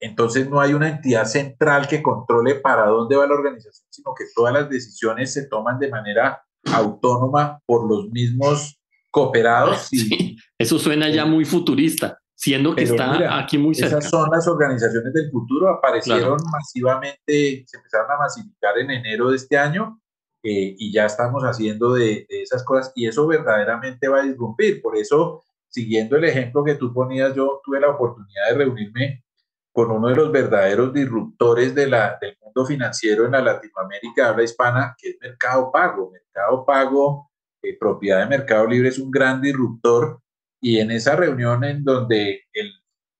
entonces 0.00 0.48
no 0.48 0.60
hay 0.60 0.74
una 0.74 0.88
entidad 0.88 1.24
central 1.24 1.88
que 1.88 2.02
controle 2.02 2.54
para 2.54 2.86
dónde 2.86 3.16
va 3.16 3.26
la 3.26 3.34
organización, 3.34 3.88
sino 3.90 4.14
que 4.16 4.26
todas 4.32 4.54
las 4.54 4.70
decisiones 4.70 5.32
se 5.32 5.48
toman 5.48 5.80
de 5.80 5.90
manera 5.90 6.40
autónoma 6.72 7.58
por 7.66 7.88
los 7.90 8.10
mismos 8.10 8.78
cooperados. 9.10 9.88
Sí, 9.90 10.36
eso 10.56 10.78
suena 10.78 11.08
ya 11.08 11.24
muy 11.24 11.44
futurista. 11.44 12.16
Siendo 12.44 12.74
que 12.74 12.82
está 12.82 13.38
aquí 13.38 13.56
muy 13.56 13.74
cerca. 13.74 13.96
Esas 13.96 14.10
son 14.10 14.28
las 14.30 14.46
organizaciones 14.46 15.14
del 15.14 15.30
futuro, 15.30 15.70
aparecieron 15.70 16.36
masivamente, 16.52 17.64
se 17.66 17.76
empezaron 17.78 18.10
a 18.10 18.18
masificar 18.18 18.76
en 18.76 18.90
enero 18.90 19.30
de 19.30 19.36
este 19.36 19.56
año 19.56 19.98
eh, 20.42 20.76
y 20.78 20.92
ya 20.92 21.06
estamos 21.06 21.42
haciendo 21.42 21.94
de, 21.94 22.26
de, 22.28 22.42
esas 22.42 22.62
cosas 22.62 22.92
y 22.94 23.06
eso 23.06 23.26
verdaderamente 23.26 24.08
va 24.08 24.20
a 24.20 24.24
disrumpir. 24.24 24.82
Por 24.82 24.94
eso, 24.94 25.42
siguiendo 25.70 26.18
el 26.18 26.24
ejemplo 26.24 26.62
que 26.62 26.74
tú 26.74 26.92
ponías, 26.92 27.34
yo 27.34 27.62
tuve 27.64 27.80
la 27.80 27.88
oportunidad 27.88 28.50
de 28.50 28.58
reunirme 28.58 29.24
con 29.72 29.90
uno 29.90 30.08
de 30.08 30.16
los 30.16 30.30
verdaderos 30.30 30.92
disruptores 30.92 31.74
de 31.74 31.86
la, 31.86 32.18
del 32.20 32.36
mundo 32.42 32.66
financiero 32.66 33.24
en 33.24 33.32
la 33.32 33.40
Latinoamérica 33.40 34.28
habla 34.28 34.42
hispana, 34.42 34.94
que 34.98 35.08
es 35.08 35.16
Mercado 35.18 35.72
Pago. 35.72 36.10
Mercado 36.10 36.62
Pago, 36.66 37.30
eh, 37.62 37.74
propiedad 37.80 38.20
de 38.20 38.26
Mercado 38.26 38.66
Libre, 38.66 38.90
es 38.90 38.98
un 38.98 39.10
gran 39.10 39.40
disruptor 39.40 40.20
y 40.64 40.80
en 40.80 40.90
esa 40.90 41.16
reunión 41.16 41.62
en 41.64 41.84
donde 41.84 42.42
el 42.52 42.72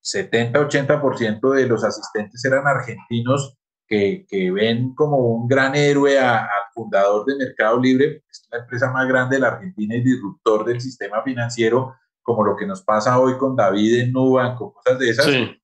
70-80% 0.03 1.53
de 1.53 1.67
los 1.67 1.83
asistentes 1.83 2.43
eran 2.43 2.67
argentinos 2.67 3.57
que, 3.87 4.25
que, 4.27 4.51
ven 4.51 4.95
como 4.95 5.17
un 5.17 5.47
gran 5.47 5.75
héroe 5.75 6.19
al 6.19 6.47
fundador 6.73 7.25
de 7.25 7.35
Mercado 7.37 7.79
Libre, 7.79 8.23
es 8.29 8.47
la 8.51 8.59
empresa 8.59 8.91
más 8.91 9.07
grande 9.07 9.35
de 9.35 9.41
la 9.41 9.49
Argentina 9.49 9.95
y 9.95 10.03
disruptor 10.03 10.65
del 10.65 10.81
sistema 10.81 11.21
financiero, 11.23 11.95
como 12.23 12.43
lo 12.43 12.55
que 12.55 12.65
nos 12.65 12.81
pasa 12.83 13.19
hoy 13.19 13.37
con 13.37 13.55
David 13.55 14.01
en 14.01 14.11
Nubank 14.11 14.59
o 14.61 14.73
cosas 14.73 14.97
de 14.97 15.09
esas. 15.09 15.25
Sí 15.25 15.61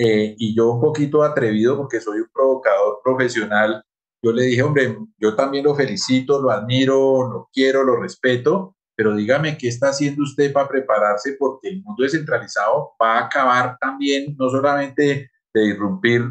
eh, 0.00 0.36
y 0.38 0.54
yo 0.54 0.70
un 0.70 0.80
poquito 0.80 1.24
atrevido 1.24 1.76
porque 1.76 2.00
soy 2.00 2.20
un 2.20 2.28
provocador 2.32 3.00
profesional, 3.02 3.82
yo 4.22 4.32
le 4.32 4.44
dije, 4.44 4.62
hombre, 4.62 4.96
yo 5.18 5.34
también 5.34 5.64
lo 5.64 5.74
felicito, 5.74 6.40
lo 6.40 6.50
admiro, 6.52 7.28
lo 7.28 7.50
quiero, 7.52 7.82
lo 7.82 8.00
respeto, 8.00 8.76
pero 8.98 9.14
dígame 9.14 9.56
qué 9.56 9.68
está 9.68 9.90
haciendo 9.90 10.24
usted 10.24 10.52
para 10.52 10.66
prepararse 10.66 11.36
porque 11.38 11.68
el 11.68 11.82
mundo 11.84 12.02
descentralizado 12.02 12.96
va 13.00 13.18
a 13.18 13.26
acabar 13.26 13.78
también 13.80 14.34
no 14.36 14.50
solamente 14.50 15.30
de 15.54 15.64
irrumpir 15.64 16.22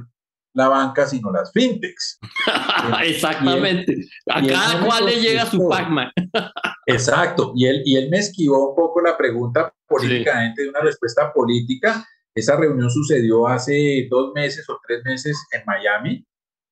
la 0.54 0.68
banca, 0.68 1.06
sino 1.06 1.32
las 1.32 1.54
fintechs. 1.54 2.20
Exactamente. 3.04 3.96
a 4.30 4.46
cada 4.46 4.86
cual 4.86 5.06
le 5.06 5.22
llega 5.22 5.46
su 5.46 5.66
Pac-Man. 5.70 6.12
Exacto. 6.88 7.54
Y 7.56 7.68
él, 7.68 7.84
y 7.86 7.96
él 7.96 8.10
me 8.10 8.18
esquivó 8.18 8.72
un 8.72 8.76
poco 8.76 9.00
la 9.00 9.16
pregunta 9.16 9.74
políticamente 9.88 10.64
de 10.64 10.70
una 10.70 10.82
respuesta 10.82 11.32
política 11.32 12.06
esa 12.38 12.56
reunión 12.56 12.92
sucedió 12.92 13.48
hace 13.48 14.08
dos 14.12 14.32
meses 14.36 14.70
o 14.70 14.80
tres 14.88 15.04
meses 15.04 15.36
en 15.52 15.64
Miami 15.66 16.24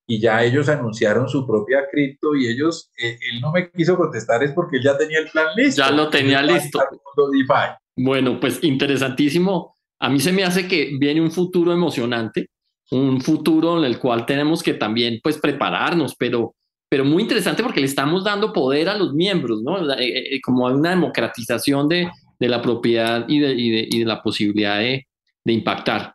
y 0.08 0.20
ya 0.20 0.44
ellos 0.44 0.70
anunciaron 0.70 1.28
su 1.28 1.48
propia 1.48 1.88
cripto 1.92 2.36
y 2.36 2.48
ellos, 2.48 2.92
eh, 2.98 3.18
él 3.32 3.42
no 3.42 3.52
me 3.52 3.70
quiso 3.72 3.98
contestar 3.98 4.44
es 4.44 4.52
porque 4.52 4.78
él 4.78 4.84
ya 4.84 4.98
tenía 4.98 5.20
el 5.20 5.30
plan 5.30 5.48
listo. 5.56 5.82
Ya 5.82 5.92
lo 5.92 6.10
tenía 6.10 6.42
listo. 6.42 6.80
Bueno, 7.96 8.40
pues 8.40 8.64
interesantísimo. 8.64 9.76
A 10.00 10.10
mí 10.10 10.20
se 10.20 10.32
me 10.32 10.44
hace 10.44 10.68
que 10.68 10.92
viene 11.00 11.22
un 11.22 11.32
futuro 11.32 11.72
emocionante, 11.74 12.50
un 12.92 13.22
futuro 13.22 13.80
en 13.80 13.86
el 13.86 13.98
cual 13.98 14.26
tenemos 14.26 14.62
que 14.62 14.74
también 14.76 15.20
pues 15.24 15.40
prepararnos, 15.40 16.16
pero, 16.16 16.54
pero 16.88 17.04
muy 17.04 17.24
interesante 17.24 17.64
porque 17.64 17.80
le 17.80 17.88
estamos 17.88 18.24
dando 18.24 18.54
poder 18.54 18.90
a 18.90 18.98
los 18.98 19.14
miembros, 19.14 19.64
¿no? 19.64 19.92
Eh, 19.94 20.36
eh, 20.36 20.42
como 20.42 20.68
hay 20.68 20.76
una 20.76 20.92
democratización 20.92 21.88
de, 21.88 22.12
de 22.40 22.48
la 22.48 22.62
propiedad 22.62 23.26
y 23.28 23.40
de, 23.40 23.54
y 23.54 23.72
de, 23.72 23.88
y 23.90 24.00
de 24.00 24.06
la 24.06 24.22
posibilidad 24.22 24.78
de, 24.78 25.08
de 25.44 25.54
impactar. 25.54 26.14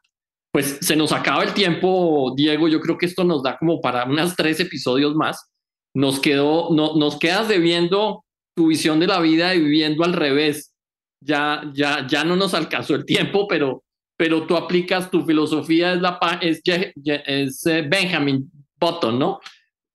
Pues 0.53 0.79
se 0.81 0.97
nos 0.97 1.13
acaba 1.13 1.45
el 1.45 1.55
tiempo, 1.55 2.35
Diego. 2.37 2.69
Yo 2.69 2.81
creo 2.81 2.99
que 2.99 3.07
esto 3.07 3.25
nos 3.25 3.43
da 3.43 3.57
como 3.57 3.81
para 3.81 4.05
unas 4.05 4.35
tres 4.35 4.59
episodios 4.59 5.15
más. 5.15 5.51
Nos 5.95 6.21
quedó, 6.21 6.71
no, 6.73 6.97
nos 6.97 7.19
quedas 7.19 7.49
debiendo 7.49 8.25
tu 8.57 8.69
visión 8.69 8.99
de 8.99 9.07
la 9.07 9.21
vida 9.21 9.55
y 9.55 9.61
viviendo 9.61 10.05
al 10.05 10.13
revés. 10.13 10.75
Ya, 11.23 11.63
ya, 11.73 12.07
ya 12.07 12.25
no 12.25 12.35
nos 12.35 12.55
alcanzó 12.55 12.95
el 12.95 13.05
tiempo, 13.05 13.47
pero, 13.47 13.85
pero 14.17 14.47
tú 14.47 14.57
aplicas 14.57 15.11
tu 15.11 15.25
filosofía 15.25 15.93
es 15.93 16.01
la 16.01 16.19
es, 16.41 16.63
es 16.65 17.67
eh, 17.67 17.87
Benjamin 17.89 18.51
Button, 18.81 19.19
¿no? 19.19 19.41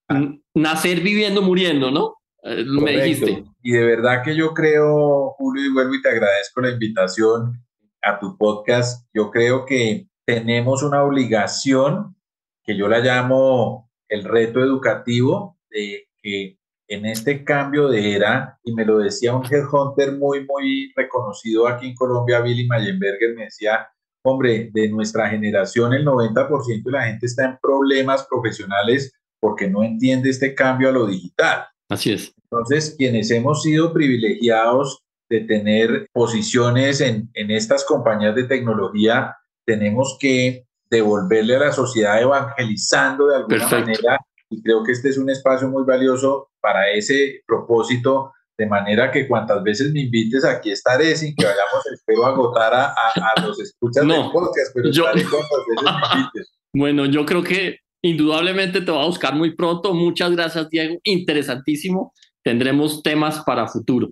Ah. 0.08 0.32
Nacer 0.54 1.02
viviendo, 1.02 1.42
muriendo, 1.42 1.92
¿no? 1.92 2.16
Eh, 2.44 2.64
me 2.64 2.92
dijiste. 2.92 3.44
Y 3.64 3.72
de 3.72 3.84
verdad 3.84 4.22
que 4.24 4.36
yo 4.36 4.54
creo, 4.54 5.32
Julio, 5.38 5.66
y 5.66 5.74
vuelvo 5.74 5.96
y 5.96 6.02
te 6.02 6.10
agradezco 6.10 6.62
la 6.62 6.70
invitación 6.70 7.60
a 8.04 8.20
tu 8.20 8.38
podcast, 8.38 9.08
yo 9.14 9.32
creo 9.32 9.66
que 9.66 10.08
tenemos 10.26 10.84
una 10.84 11.04
obligación, 11.04 12.16
que 12.64 12.76
yo 12.76 12.88
la 12.88 13.00
llamo 13.00 13.92
el 14.10 14.24
reto 14.24 14.60
educativo, 14.60 15.58
de 15.70 16.08
que 16.22 16.58
en 16.88 17.06
este 17.06 17.44
cambio 17.44 17.88
de 17.88 18.16
era, 18.16 18.60
y 18.64 18.74
me 18.74 18.86
lo 18.86 19.00
decía 19.00 19.36
un 19.36 19.46
headhunter 19.46 20.18
muy, 20.18 20.46
muy 20.46 20.92
reconocido 20.96 21.68
aquí 21.68 21.88
en 21.88 21.96
Colombia, 21.96 22.42
Billy 22.42 22.68
Mayenberger, 22.68 23.36
me 23.36 23.46
decía, 23.46 23.88
hombre, 24.24 24.70
de 24.74 24.90
nuestra 24.90 25.30
generación 25.30 25.94
el 25.94 26.06
90% 26.06 26.84
de 26.84 26.92
la 26.92 27.08
gente 27.08 27.26
está 27.26 27.46
en 27.46 27.58
problemas 27.62 28.26
profesionales 28.28 29.14
porque 29.40 29.70
no 29.70 29.84
entiende 29.84 30.30
este 30.30 30.56
cambio 30.56 30.90
a 30.90 30.92
lo 30.92 31.08
digital. 31.08 31.66
Así 31.90 32.14
es. 32.14 32.34
Entonces, 32.44 32.96
quienes 32.98 33.30
hemos 33.32 33.62
sido 33.62 33.94
privilegiados 33.94 35.04
de 35.30 35.42
tener 35.42 36.08
posiciones 36.14 37.02
en, 37.02 37.30
en 37.34 37.52
estas 37.52 37.84
compañías 37.84 38.36
de 38.36 38.46
tecnología, 38.46 39.36
tenemos 39.66 40.18
que 40.20 40.66
devolverle 40.90 41.56
a 41.56 41.60
la 41.60 41.72
sociedad 41.72 42.22
evangelizando 42.22 43.28
de 43.28 43.36
alguna 43.38 43.68
manera 43.68 44.20
y 44.50 44.62
creo 44.62 44.84
que 44.84 44.92
este 44.92 45.10
es 45.10 45.18
un 45.18 45.30
espacio 45.30 45.68
muy 45.68 45.84
valioso 45.84 46.50
para 46.62 46.92
ese 46.92 47.42
propósito, 47.48 48.32
de 48.58 48.68
manera 48.68 49.12
que 49.12 49.28
cuantas 49.28 49.62
veces 49.64 49.92
me 49.92 50.02
invites 50.02 50.46
aquí 50.46 50.72
estaré 50.72 51.16
sin 51.16 51.36
que 51.36 51.46
vayamos, 51.46 51.86
espero, 51.92 52.26
agotar 52.26 52.74
a, 52.74 52.94
a, 52.94 53.42
los 53.42 53.60
escuchas 53.60 54.08
del 54.08 54.32
podcast, 54.32 54.72
pero 54.74 54.92
yo, 54.92 55.06
estaré 55.08 55.24
cuantas 55.24 55.60
veces 55.68 55.84
me 55.84 56.20
invites. 56.20 56.54
Bueno, 56.74 57.06
yo 57.06 57.26
creo 57.26 57.44
que 57.44 57.80
indudablemente 58.02 58.82
te 58.82 58.92
va 58.92 59.04
a 59.04 59.08
buscar 59.08 59.36
muy 59.36 59.56
pronto. 59.56 59.94
Muchas 59.94 60.32
gracias, 60.32 60.70
Diego. 60.70 61.00
Interesantísimo. 61.04 62.14
Tendremos 62.44 63.02
temas 63.02 63.44
para 63.44 63.68
futuro 63.68 64.12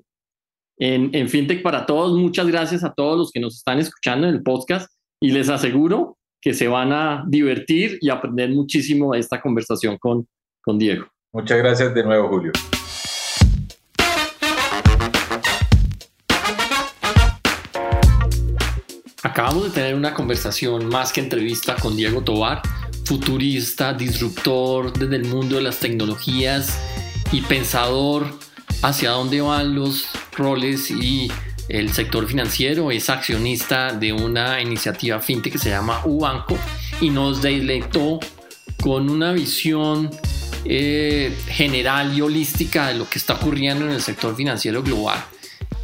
en, 0.77 1.29
FinTech 1.29 1.61
para 1.61 1.85
Todos. 1.85 2.17
Muchas 2.17 2.47
gracias 2.47 2.83
a 2.83 2.93
todos 2.93 3.17
los 3.17 3.31
que 3.31 3.39
nos 3.39 3.57
están 3.57 3.79
escuchando 3.79 4.27
en 4.27 4.35
el 4.35 4.43
podcast 4.43 4.91
y 5.23 5.31
les 5.31 5.47
aseguro 5.47 6.17
que 6.41 6.53
se 6.53 6.67
van 6.67 6.91
a 6.91 7.23
divertir 7.25 7.97
y 8.01 8.09
aprender 8.09 8.49
muchísimo 8.49 9.13
de 9.13 9.19
esta 9.19 9.39
conversación 9.39 9.97
con, 9.97 10.27
con 10.61 10.77
Diego. 10.77 11.05
Muchas 11.31 11.59
gracias 11.59 11.95
de 11.95 12.03
nuevo, 12.03 12.27
Julio. 12.27 12.51
Acabamos 19.23 19.63
de 19.63 19.69
tener 19.69 19.95
una 19.95 20.13
conversación 20.13 20.87
más 20.87 21.13
que 21.13 21.21
entrevista 21.21 21.77
con 21.81 21.95
Diego 21.95 22.21
Tobar, 22.21 22.61
futurista, 23.05 23.93
disruptor 23.93 24.91
desde 24.91 25.15
el 25.15 25.23
mundo 25.23 25.55
de 25.55 25.61
las 25.61 25.79
tecnologías 25.79 26.77
y 27.31 27.39
pensador 27.39 28.25
hacia 28.81 29.11
dónde 29.11 29.39
van 29.39 29.73
los 29.73 30.05
roles 30.35 30.91
y 30.91 31.31
el 31.69 31.93
sector 31.93 32.27
financiero 32.27 32.91
es 32.91 33.09
accionista 33.09 33.93
de 33.93 34.13
una 34.13 34.61
iniciativa 34.61 35.19
fintech 35.19 35.53
que 35.53 35.59
se 35.59 35.69
llama 35.69 36.01
Ubanco 36.05 36.57
y 36.99 37.09
nos 37.09 37.41
deleitó 37.41 38.19
con 38.81 39.09
una 39.09 39.31
visión 39.31 40.09
eh, 40.65 41.33
general 41.47 42.17
y 42.17 42.21
holística 42.21 42.87
de 42.87 42.95
lo 42.95 43.09
que 43.09 43.17
está 43.17 43.35
ocurriendo 43.35 43.85
en 43.85 43.91
el 43.91 44.01
sector 44.01 44.35
financiero 44.35 44.83
global. 44.83 45.23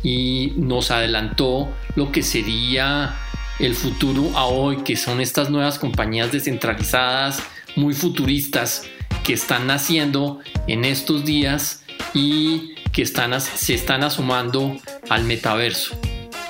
Y 0.04 0.54
nos 0.58 0.92
adelantó 0.92 1.70
lo 1.96 2.12
que 2.12 2.24
sería 2.24 3.16
el 3.60 3.76
futuro 3.76 4.38
a 4.38 4.46
hoy, 4.46 4.78
que 4.78 4.96
son 4.96 5.20
estas 5.20 5.50
nuevas 5.50 5.80
compañías 5.80 6.32
descentralizadas, 6.32 7.44
muy 7.76 7.94
futuristas, 7.94 8.84
que 9.24 9.34
están 9.34 9.68
naciendo 9.68 10.40
en 10.68 10.86
estos 10.86 11.26
días 11.26 11.84
y 12.14 12.76
que 12.92 13.02
están, 13.02 13.40
se 13.40 13.74
están 13.74 14.04
asomando 14.04 14.78
al 15.10 15.24
metaverso. 15.24 16.00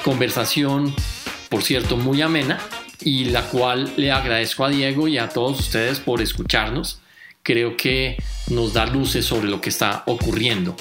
Conversación, 0.04 0.94
por 1.50 1.64
cierto, 1.64 1.98
muy 1.98 2.22
amena 2.22 2.60
y 3.02 3.26
la 3.26 3.44
cual 3.44 3.92
le 3.98 4.12
agradezco 4.12 4.66
a 4.66 4.70
Diego 4.70 5.08
y 5.08 5.18
a 5.18 5.30
todos 5.30 5.60
ustedes 5.60 6.00
por 6.00 6.22
escucharnos. 6.22 7.02
Creo 7.44 7.78
que 7.78 8.18
nos 8.50 8.74
da 8.74 8.86
luces 8.86 9.26
sobre 9.26 9.50
lo 9.50 9.62
que 9.62 9.70
está 9.70 10.04
ocurriendo. 10.06 10.76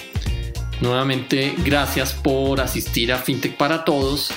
Nuevamente, 0.80 1.54
gracias 1.64 2.12
por 2.12 2.60
asistir 2.60 3.12
a 3.12 3.18
FinTech 3.18 3.56
para 3.56 3.84
Todos 3.84 4.30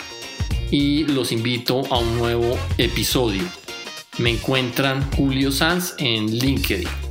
y 0.72 1.04
los 1.04 1.32
invito 1.32 1.82
a 1.92 2.00
un 2.00 2.18
nuevo 2.18 2.58
episodio. 2.78 3.44
Me 4.18 4.32
encuentran 4.32 5.10
Julio 5.12 5.52
Sanz 5.52 5.94
en 5.98 6.28
LinkedIn. 6.28 7.11